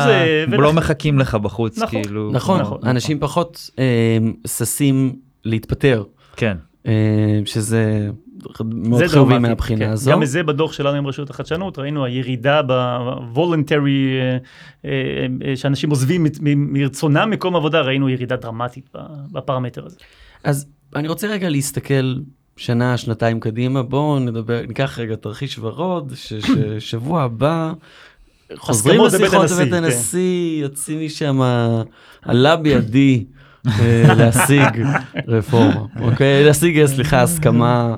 [0.49, 2.03] לא מחכים לך בחוץ, נכון.
[2.03, 2.31] כאילו.
[2.33, 6.03] נכון, נכון, אנשים פחות אה, חוששים להתפטר,
[6.37, 6.57] כן.
[6.87, 6.93] אה,
[7.45, 8.11] שזה
[8.75, 9.91] מאוד זה חיובי מהבחינה כן.
[9.91, 10.11] הזו.
[10.11, 14.11] גם זה בדוח שלנו עם רשות החדשנות, ראינו הירידה ב voluntary,
[15.55, 16.27] שאנשים עוזבים
[16.57, 19.01] מרצונם מקום עבודה, ראינו ירידה דרמטית ב-
[19.33, 19.97] בפרמטר הזה.
[20.45, 22.15] אז אני רוצה רגע להסתכל
[22.57, 27.73] שנה, שנתיים קדימה, בואו נדבר, ניקח רגע תרחיש ורוד, ששבוע הבא
[28.57, 29.75] חוזרים לשיחות בבית כן.
[29.75, 31.41] הנשיא, יוצאים משם,
[32.23, 33.25] עלה בידי
[33.67, 34.87] אה, להשיג
[35.29, 36.45] רפורמה, אוקיי?
[36.45, 37.95] להשיג, סליחה, הסכמה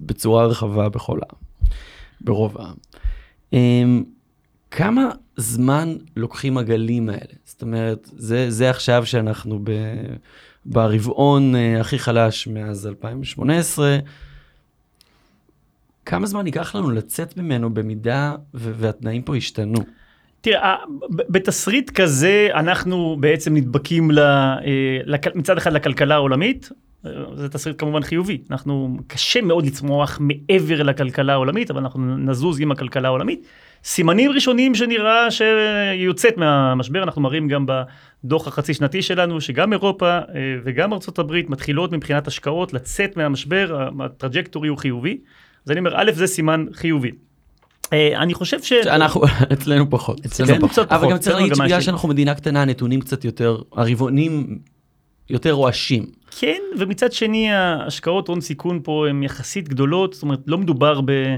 [0.00, 1.40] בצורה רחבה בכל העם,
[2.20, 2.76] ברוב העם.
[3.52, 4.04] אמ,
[4.70, 7.34] כמה זמן לוקחים הגלים האלה?
[7.44, 9.70] זאת אומרת, זה, זה עכשיו שאנחנו ב,
[10.66, 13.98] ברבעון אה, הכי חלש מאז 2018.
[16.06, 19.78] כמה זמן ייקח לנו לצאת ממנו במידה והתנאים פה השתנו?
[20.40, 20.76] תראה,
[21.10, 24.56] בתסריט כזה אנחנו בעצם נדבקים אה,
[25.34, 26.70] מצד אחד לכלכלה העולמית,
[27.34, 32.72] זה תסריט כמובן חיובי, אנחנו, קשה מאוד לצמוח מעבר לכלכלה העולמית, אבל אנחנו נזוז עם
[32.72, 33.46] הכלכלה העולמית.
[33.84, 40.08] סימנים ראשונים שנראה שהיא יוצאת מהמשבר, אנחנו מראים גם בדוח החצי שנתי שלנו, שגם אירופה
[40.08, 40.20] אה,
[40.64, 45.18] וגם ארצות הברית מתחילות מבחינת השקעות לצאת מהמשבר, הטראג'קטורי הוא חיובי.
[45.66, 47.10] אז אני אומר, א', זה סימן חיובי.
[47.92, 48.72] אה, אני חושב ש...
[48.72, 50.26] אנחנו, אצלנו פחות.
[50.26, 50.58] אצלנו כן?
[50.58, 50.70] פחות.
[50.70, 54.58] קצת אבל פחות, גם צריך להגיד שבגלל שאנחנו מדינה קטנה, הנתונים קצת יותר, הרבעונים
[55.30, 56.06] יותר רועשים.
[56.38, 61.36] כן, ומצד שני ההשקעות הון סיכון פה הן יחסית גדולות, זאת אומרת לא מדובר ב...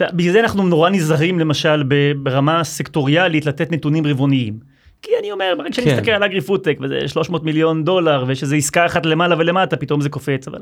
[0.00, 1.82] בגלל זה אנחנו נורא נזהרים למשל
[2.22, 4.70] ברמה סקטוריאלית לתת נתונים רבעוניים.
[5.02, 5.96] כי אני אומר, ברגע שאני כן.
[5.96, 10.00] מסתכל על אגרי פודטק וזה 300 מיליון דולר ויש איזו עסקה אחת למעלה ולמטה, פתאום
[10.00, 10.58] זה קופץ, אבל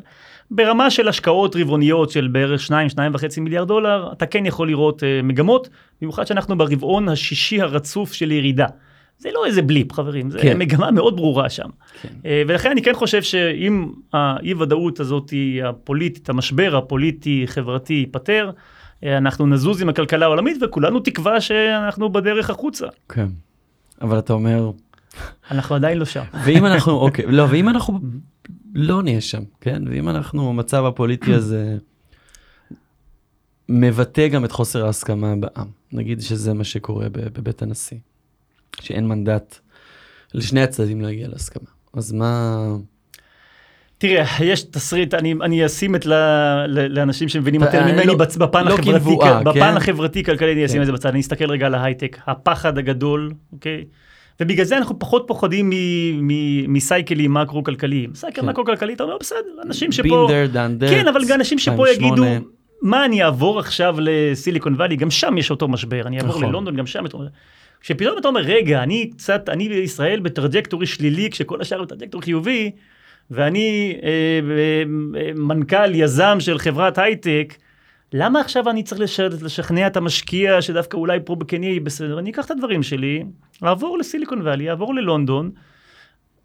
[0.51, 5.07] ברמה של השקעות רבעוניות של בערך 2, 2.5 מיליארד דולר, אתה כן יכול לראות uh,
[5.23, 5.69] מגמות,
[6.01, 8.67] במיוחד שאנחנו ברבעון השישי הרצוף של ירידה.
[9.19, 10.59] זה לא איזה בליפ חברים, זה כן.
[10.59, 11.69] מגמה מאוד ברורה שם.
[12.03, 12.09] כן.
[12.27, 15.33] אה, ולכן אני כן חושב שאם האי ודאות הזאת
[15.65, 18.51] הפוליטית, המשבר הפוליטי-חברתי ייפתר,
[19.05, 22.87] אה, אנחנו נזוז עם הכלכלה העולמית וכולנו תקווה שאנחנו בדרך החוצה.
[23.09, 23.27] כן.
[24.01, 24.71] אבל אתה אומר,
[25.51, 26.25] אנחנו עדיין לא שם.
[26.45, 28.01] ואם אנחנו, אוקיי, לא, ואם אנחנו
[28.75, 29.83] לא נהיה שם, כן?
[29.91, 31.77] ואם אנחנו, המצב הפוליטי הזה
[33.69, 35.67] מבטא גם את חוסר ההסכמה בעם.
[35.93, 37.99] נגיד שזה מה שקורה בבית הנשיא,
[38.81, 39.59] שאין מנדט
[40.35, 41.69] לשני הצדדים להגיע להסכמה.
[41.95, 42.57] אז מה...
[43.99, 46.13] תראה, יש תסריט, אני, אני אשים את ל,
[46.67, 49.77] ל, לאנשים שמבינים יותר אה, ממני לא- בצ- בפן לא החברתי, כנבואה, בפן כן?
[49.77, 50.81] החברתי-כלכלי אני אשים כן.
[50.81, 53.85] את זה בצד, אני אסתכל רגע על ההייטק, הפחד הגדול, אוקיי?
[54.41, 55.71] ובגלל זה אנחנו פחות פוחדים
[56.69, 58.15] מ cycleים מקרו-כלכליים.
[58.15, 58.49] cycle כן.
[58.49, 60.29] מקרו-כלכלי, אתה אומר, בסדר, אנשים שפה...
[60.29, 60.91] there, that.
[60.91, 62.27] כן, אבל גם אנשים שפה 2008.
[62.31, 62.47] יגידו,
[62.83, 66.45] מה אני אעבור עכשיו לסיליקון וואלי, גם שם יש אותו משבר, אני אעבור נכון.
[66.45, 67.31] ללונדון, גם שם יש אותו משבר.
[67.81, 72.25] כשפתאום אתה אומר, רגע, אני קצת, אני בישראל ב trajectory שלילי, כשכל השאר ב trajectory
[72.25, 72.71] חיובי,
[73.31, 74.09] ואני אה,
[75.21, 77.55] אה, מנכ"ל, יזם של חברת הייטק,
[78.13, 79.21] למה עכשיו אני צריך לש...
[79.21, 82.19] לשכנע את המשקיע שדווקא אולי פה בקנייה יהיה בסדר?
[82.19, 83.25] אני אקח את הדברים שלי,
[83.65, 85.51] אעבור לסיליקון וואלי, אעבור ללונדון.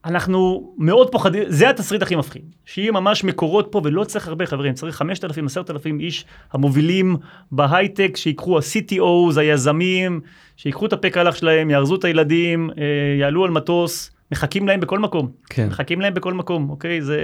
[0.05, 4.73] אנחנו מאוד פוחדים, זה התסריט הכי מפחיד, שיהיה ממש מקורות פה ולא צריך הרבה חברים,
[4.73, 7.15] צריך 5,000, 10,000 איש המובילים
[7.51, 10.21] בהייטק, שיקחו ה-CTOs, היזמים,
[10.57, 12.83] שיקחו את הפקלח שלהם, יארזו את הילדים, אה,
[13.19, 15.31] יעלו על מטוס, מחכים להם בכל מקום.
[15.49, 15.67] כן.
[15.67, 17.01] מחכים להם בכל מקום, אוקיי?
[17.01, 17.19] זה...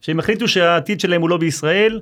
[0.00, 2.00] שהם החליטו שהעתיד שלהם הוא לא בישראל,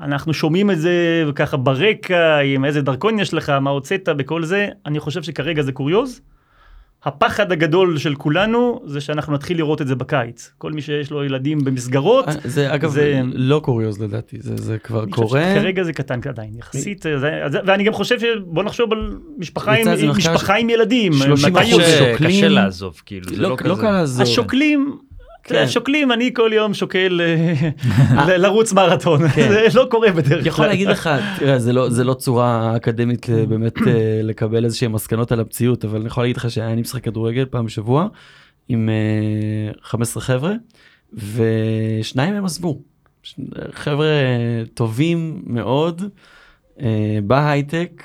[0.00, 4.68] אנחנו שומעים את זה ככה ברקע, עם איזה דרכון יש לך, מה הוצאת בכל זה,
[4.86, 6.20] אני חושב שכרגע זה קוריוז.
[7.04, 10.50] הפחד הגדול של כולנו זה שאנחנו נתחיל לראות את זה בקיץ.
[10.58, 14.78] כל מי שיש לו ילדים במסגרות, אה, זה אגב זה- לא קוריוז לדעתי, זה, זה
[14.78, 15.54] כבר אני חושב קורה.
[15.58, 18.98] שכרגע זה קטן עדיין, יחסית, זה, זה, ואני גם חושב שבוא נחשוב על
[19.38, 21.12] משפחה עם, יצא איזה עם, משפחה ילדים.
[21.12, 21.82] 30 מתי אחוז?
[21.98, 23.76] שוקלים- קשה לעזוב, כאילו, זה לא, לא לא.
[23.80, 24.22] קל לעזור.
[24.22, 24.96] השוקלים,
[25.44, 25.66] כן.
[25.68, 27.54] שוקלים, אני כל יום שוקל אה,
[28.28, 29.20] ל- לרוץ מרתון,
[29.68, 30.46] זה לא קורה בדרך כלל.
[30.46, 34.76] יכול להגיד לך, תראה, זה לא, זה לא צורה אקדמית ל- באמת אה, לקבל איזה
[34.76, 38.06] שהם מסקנות על המציאות, אבל אני יכול להגיד לך לי משחק כדורגל פעם בשבוע
[38.68, 40.52] עם אה, 15 חבר'ה,
[41.12, 42.80] ושניים הם עזבו.
[43.72, 44.06] חבר'ה
[44.74, 46.02] טובים מאוד
[46.80, 46.86] אה,
[47.24, 48.02] בהייטק.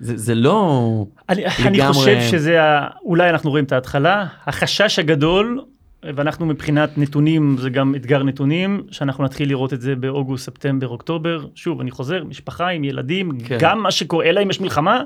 [0.00, 1.04] זה, זה לא...
[1.28, 1.92] אני, אני לגמרי.
[1.94, 5.60] חושב שזה, ה- אולי אנחנו רואים את ההתחלה, החשש הגדול,
[6.14, 11.46] ואנחנו מבחינת נתונים, זה גם אתגר נתונים, שאנחנו נתחיל לראות את זה באוגוסט, ספטמבר, אוקטובר.
[11.54, 13.56] שוב, אני חוזר, משפחה עם ילדים, כן.
[13.60, 15.02] גם מה שקורה, אלא אם יש מלחמה,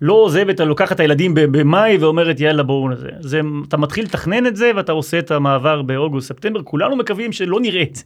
[0.00, 3.08] לא עוזבת, לוקחת את הילדים במאי ואומרת יאללה בואו נזה.
[3.20, 7.60] זה, אתה מתחיל לתכנן את זה ואתה עושה את המעבר באוגוסט, ספטמבר, כולנו מקווים שלא
[7.60, 8.02] נראה את זה,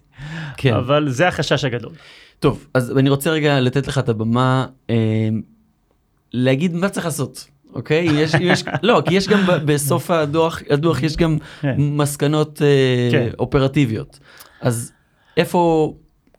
[0.56, 0.74] כן.
[0.74, 1.92] אבל זה החשש הגדול.
[2.38, 5.28] טוב, אז אני רוצה רגע לתת לך את הבמה, אה,
[6.32, 7.46] להגיד מה צריך לעשות,
[7.76, 8.08] אוקיי?
[8.12, 11.74] יש, יש, לא, כי יש גם בסוף הדוח, הדוח יש גם כן.
[11.78, 13.28] מסקנות אה, כן.
[13.38, 14.18] אופרטיביות.
[14.60, 14.92] אז
[15.36, 15.94] איפה...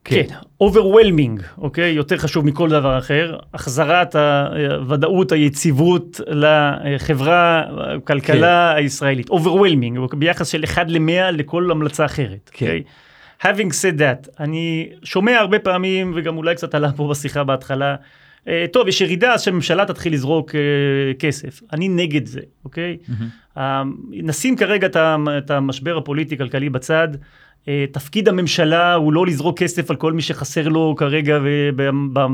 [0.10, 0.26] כן,
[0.64, 1.92] overwhelming, אוקיי?
[1.92, 3.38] יותר חשוב מכל דבר אחר.
[3.54, 7.64] החזרת הוודאות, היציבות לחברה,
[7.96, 9.30] הכלכלה הישראלית.
[9.30, 12.50] overwhelming, ביחס של 1 ל-100 לכל המלצה אחרת.
[12.54, 12.66] כן.
[12.66, 12.84] אוקיי?
[13.42, 17.96] having said that, אני שומע הרבה פעמים, וגם אולי קצת עלה פה בשיחה בהתחלה,
[18.72, 20.60] טוב, יש ירידה, אז שהממשלה תתחיל לזרוק אה,
[21.20, 21.62] כסף.
[21.74, 22.98] אני נגד זה, אוקיי?
[23.58, 24.88] אה, נשים כרגע
[25.38, 27.08] את המשבר הפוליטי-כלכלי בצד.
[27.68, 31.38] אה, תפקיד הממשלה הוא לא לזרוק כסף על כל מי שחסר לו כרגע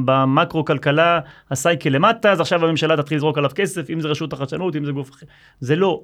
[0.06, 1.19] במקרו-כלכלה,
[1.52, 4.91] הסייקל למטה, אז עכשיו הממשלה תתחיל לזרוק עליו כסף, אם זה רשות החדשנות, אם זה
[4.91, 5.26] גוף אחר.
[5.60, 6.02] זה לא.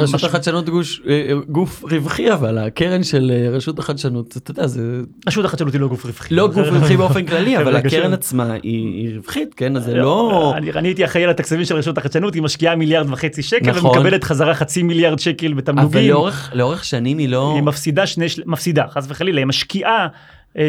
[0.00, 4.82] רשות החדשנות גוש- אה, גוף רווחי, אבל הקרן של אה, רשות החדשנות, אתה יודע, זה
[5.28, 6.34] רשות החדשנות היא לא גוף רווחי.
[6.34, 7.76] לא גוף רווחי באופן כללי, אבל.
[7.76, 9.76] הקרן עצמה היא רווחית, כן?
[9.76, 10.52] אז זה לא...
[10.56, 13.90] אני אני הייתי אחראי על התקציבים של רשות החדשנות, היא משקיעה מיליארד וחצי שקל, נכון.
[13.90, 16.10] ומקבלת חזרה חצי מיליארד שקל אבל בתמלוגים.
[16.10, 17.52] לאורך- לאורך שנים היא לא...
[17.54, 20.06] היא מפסידה שני, של- מפסידה, חס וחלילה, היא משקיעה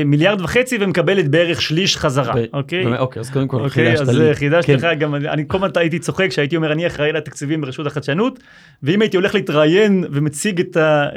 [0.05, 2.97] מיליארד וחצי ומקבלת בערך שליש חזרה, אוקיי?
[2.97, 4.29] אוקיי, אז קודם כל אוקיי, חידשת אז לי.
[4.29, 4.77] אה, חידשתי כן.
[4.77, 8.39] לך, גם אני כל הזמן הייתי צוחק שהייתי אומר אני אחראי לתקציבים ברשות החדשנות,
[8.83, 10.61] ואם הייתי הולך להתראיין ומציג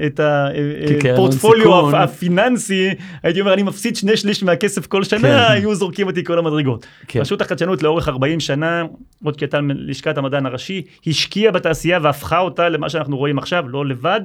[0.06, 1.94] את הפורטפוליו סיכון.
[1.94, 2.90] הפיננסי,
[3.22, 5.04] הייתי אומר אני מפסיד שני שליש מהכסף כל כן.
[5.18, 6.86] שנה, היו זורקים אותי כל המדרגות.
[7.08, 7.20] כן.
[7.20, 8.82] רשות החדשנות לאורך 40 שנה,
[9.24, 14.20] עוד כהייתה לשכת המדען הראשי, השקיעה בתעשייה והפכה אותה למה שאנחנו רואים עכשיו, לא לבד,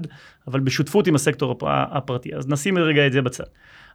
[0.48, 2.36] אבל בשותפות עם הסקטור הפ- הפרטי.
[2.36, 3.44] אז נשים רגע את זה בצד.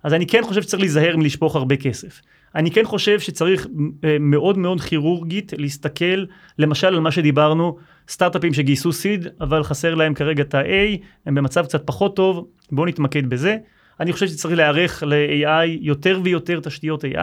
[0.04, 2.20] אז אני כן חושב שצריך להיזהר מלשפוך הרבה כסף.
[2.54, 3.66] אני כן חושב שצריך
[4.04, 6.24] אה, מאוד מאוד כירורגית להסתכל
[6.58, 7.76] למשל על מה שדיברנו,
[8.08, 12.86] סטארט-אפים שגייסו סיד, אבל חסר להם כרגע את ה-A, הם במצב קצת פחות טוב, בואו
[12.86, 13.56] נתמקד בזה.
[14.00, 17.18] אני חושב שצריך להיערך ל-AI יותר ויותר תשתיות AI,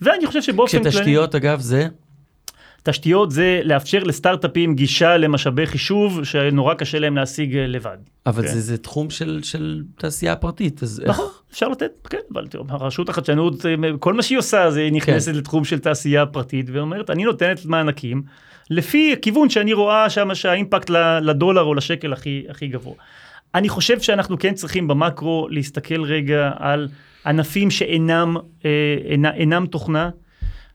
[0.00, 0.90] ואני חושב שבאופן כללי...
[0.90, 1.88] כשתשתיות, אגב, זה...
[2.84, 7.96] תשתיות זה לאפשר לסטארט-אפים גישה למשאבי חישוב שנורא קשה להם להשיג אה, לבד.
[8.26, 8.48] אבל כן.
[8.48, 11.08] זה, זה תחום של, של תעשייה פרטית, אז איך...
[11.08, 14.92] נכון, אפשר לתת, כן, אבל תראו, רשות החדשנות, אה, כל מה שהיא עושה זה היא
[14.92, 15.38] נכנסת כן.
[15.38, 18.22] לתחום של תעשייה פרטית ואומרת, אני נותנת מענקים
[18.70, 20.90] לפי הכיוון שאני רואה שם שהאימפקט
[21.22, 22.94] לדולר או לשקל הכי, הכי גבוה.
[23.54, 26.88] אני חושב שאנחנו כן צריכים במקרו להסתכל רגע על
[27.26, 28.70] ענפים שאינם אה,
[29.04, 30.10] אינה, אינם תוכנה.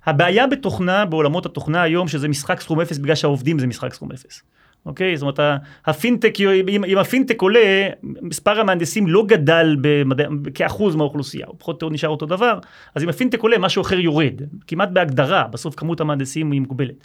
[0.06, 4.44] הבעיה בתוכנה, בעולמות התוכנה היום, שזה משחק סכום אפס בגלל שהעובדים זה משחק סכום אפס.
[4.86, 5.18] אוקיי?
[5.18, 5.40] זאת אומרת,
[5.86, 6.34] הפינטק,
[6.70, 11.94] אם, אם הפינטק עולה, מספר המהנדסים לא גדל במדע, כאחוז מהאוכלוסייה, הוא פחות או יותר
[11.94, 12.60] נשאר אותו דבר,
[12.96, 16.96] אז אם הפינטק עולה, משהו אחר יורד, כמעט בהגדרה, בסוף כמות המהנדסים היא מוגבלת.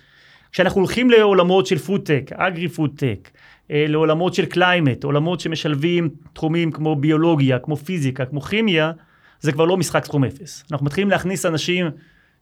[0.53, 3.31] כשאנחנו הולכים לעולמות של פודטק, אגרי פודטק,
[3.71, 8.93] לעולמות של climate, עולמות שמשלבים תחומים כמו ביולוגיה, כמו פיזיקה, כמו כימיה,
[9.41, 10.65] זה כבר לא משחק סכום אפס.
[10.73, 11.87] אנחנו מתחילים להכניס אנשים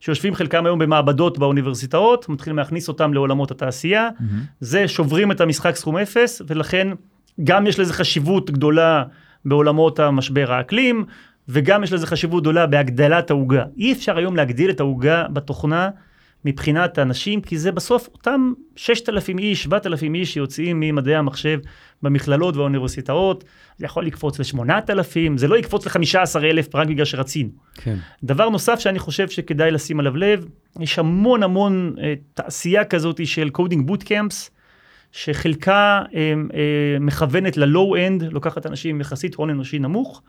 [0.02, 4.08] שיושבים חלקם היום במעבדות באוניברסיטאות, מתחילים להכניס אותם לעולמות התעשייה,
[4.60, 6.88] זה שוברים את המשחק סכום אפס, ולכן
[7.44, 9.04] גם יש לזה חשיבות גדולה
[9.44, 11.04] בעולמות המשבר האקלים,
[11.48, 13.64] וגם יש לזה חשיבות גדולה בהגדלת העוגה.
[13.76, 15.90] אי אפשר היום להגדיל את העוגה בתוכנה
[16.44, 21.58] מבחינת האנשים, כי זה בסוף אותם 6,000 איש, 7,000 איש שיוצאים ממדעי המחשב
[22.02, 23.44] במכללות והאוניברסיטאות,
[23.78, 27.50] זה יכול לקפוץ ל-8,000, זה לא יקפוץ ל-15,000 רק בגלל שרצינו.
[27.74, 27.96] כן.
[28.24, 30.46] דבר נוסף שאני חושב שכדאי לשים עליו לב,
[30.80, 34.50] יש המון המון אה, תעשייה כזאת של coding boot camps,
[35.12, 37.58] שחלקה אה, אה, מכוונת
[37.98, 40.22] low end, לוקחת אנשים עם יחסית הון אנושי נמוך,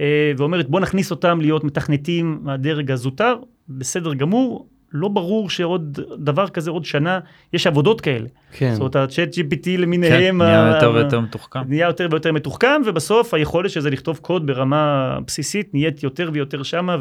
[0.00, 3.36] אה, ואומרת בוא נכניס אותם להיות מתכנתים מהדרג הזוטר,
[3.68, 7.20] בסדר גמור, לא ברור שעוד דבר כזה עוד שנה,
[7.52, 8.28] יש עבודות כאלה.
[8.52, 8.72] כן.
[8.72, 11.60] זאת אומרת, ה-ChatGPT כן, למיניהם, נהיה ה- יותר ויותר מתוחכם.
[11.68, 16.62] נהיה יותר ויותר מתוחכם, ובסוף היכולת של זה לכתוב קוד ברמה בסיסית נהיית יותר ויותר
[16.62, 16.96] שמה,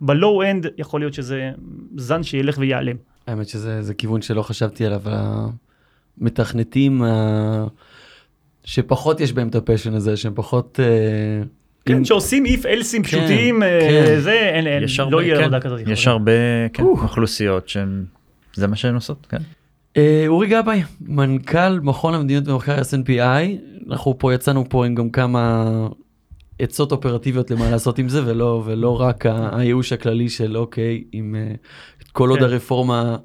[0.00, 1.50] וב low end יכול להיות שזה
[1.96, 2.96] זן שילך ויעלם.
[3.26, 5.02] האמת שזה זה כיוון שלא חשבתי עליו,
[6.20, 7.02] המתכנתים.
[8.64, 10.80] שפחות יש בהם את ה passion הזה, שהם פחות...
[11.84, 14.20] כן, אם- שעושים if else ים פשוטים, אה, כן.
[14.20, 15.80] זה, אין, אין, לא יהיה כן, עבודה כזאת.
[15.86, 16.32] יש הרבה
[16.72, 18.04] כן, אוכלוסיות שהן,
[18.54, 19.38] זה מה שהן עושות, כן.
[19.96, 23.58] אה, אורי גבאי, מנכ"ל מכון המדיניות ומחקר SNPI,
[23.90, 25.66] אנחנו פה יצאנו פה עם גם כמה
[26.58, 31.54] עצות אופרטיביות למה לעשות עם זה, ולא, ולא רק הייאוש הכללי של אוקיי, אם אה,
[32.12, 32.44] כל עוד כן.
[32.44, 33.16] הרפורמה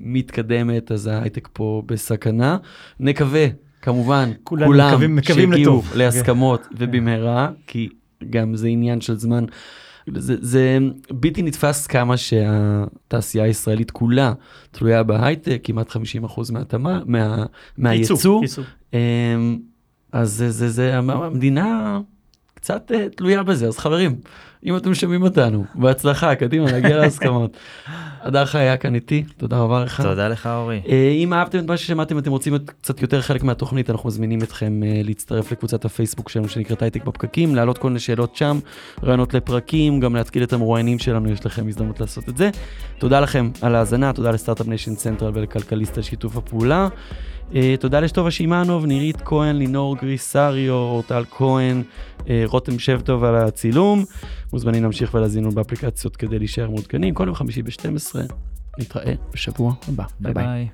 [0.00, 2.56] מתקדמת, אז ההייטק פה בסכנה.
[3.00, 3.46] נקווה,
[3.88, 5.88] כמובן, כולם מקווים- מקווים שהגיעו לטוב.
[5.92, 5.98] כן.
[5.98, 7.88] להסכמות ובמהרה, כי
[8.30, 9.44] גם זה עניין של זמן.
[10.16, 10.78] זה, זה
[11.10, 14.32] בלתי נתפס כמה שהתעשייה הישראלית כולה
[14.70, 15.96] תלויה בהייטק, כמעט 50%
[16.52, 17.44] מהתמה, מה,
[17.78, 18.40] מהייצוא.
[18.42, 18.64] ייצוא.
[18.92, 18.98] אמ,
[20.12, 22.00] אז זה, זה, זה, המ- המדינה
[22.54, 24.16] קצת אה, תלויה בזה, אז חברים,
[24.64, 27.56] אם אתם שומעים אותנו, בהצלחה, קדימה, נגיע להסכמות.
[28.22, 30.00] הדר חי היה כאן איתי, תודה רבה לך.
[30.00, 30.80] תודה לך, אורי.
[30.88, 34.42] אה, אם אהבתם את מה ששמעתם ואתם רוצים להיות קצת יותר חלק מהתוכנית, אנחנו מזמינים
[34.42, 38.58] אתכם אה, להצטרף לקבוצת הפייסבוק שלנו שנקראת הייטק בפקקים, להעלות כל מיני שאלות שם,
[39.04, 42.50] רעיונות לפרקים, גם להתקיל את המרואיינים שלנו, יש לכם הזדמנות לעשות את זה.
[42.98, 46.88] תודה לכם על ההאזנה, תודה ל Start-Up Nation Central ולכלכליסט על שיתוף הפעולה.
[47.54, 51.82] אה, תודה לשטובה שמענוב, נירית כהן, לינור גריסריו, אורטל כהן,
[52.28, 54.04] אה, רותם שבטוב על הצילום.
[54.52, 57.14] מוזמנים להמשיך ולהאזין לנו באפליקציות כדי להישאר מעודכנים.
[57.14, 58.16] כל יום חמישי ב-12,
[58.78, 60.04] נתראה בשבוע הבא.
[60.20, 60.44] ביי ביי.
[60.44, 60.68] ביי.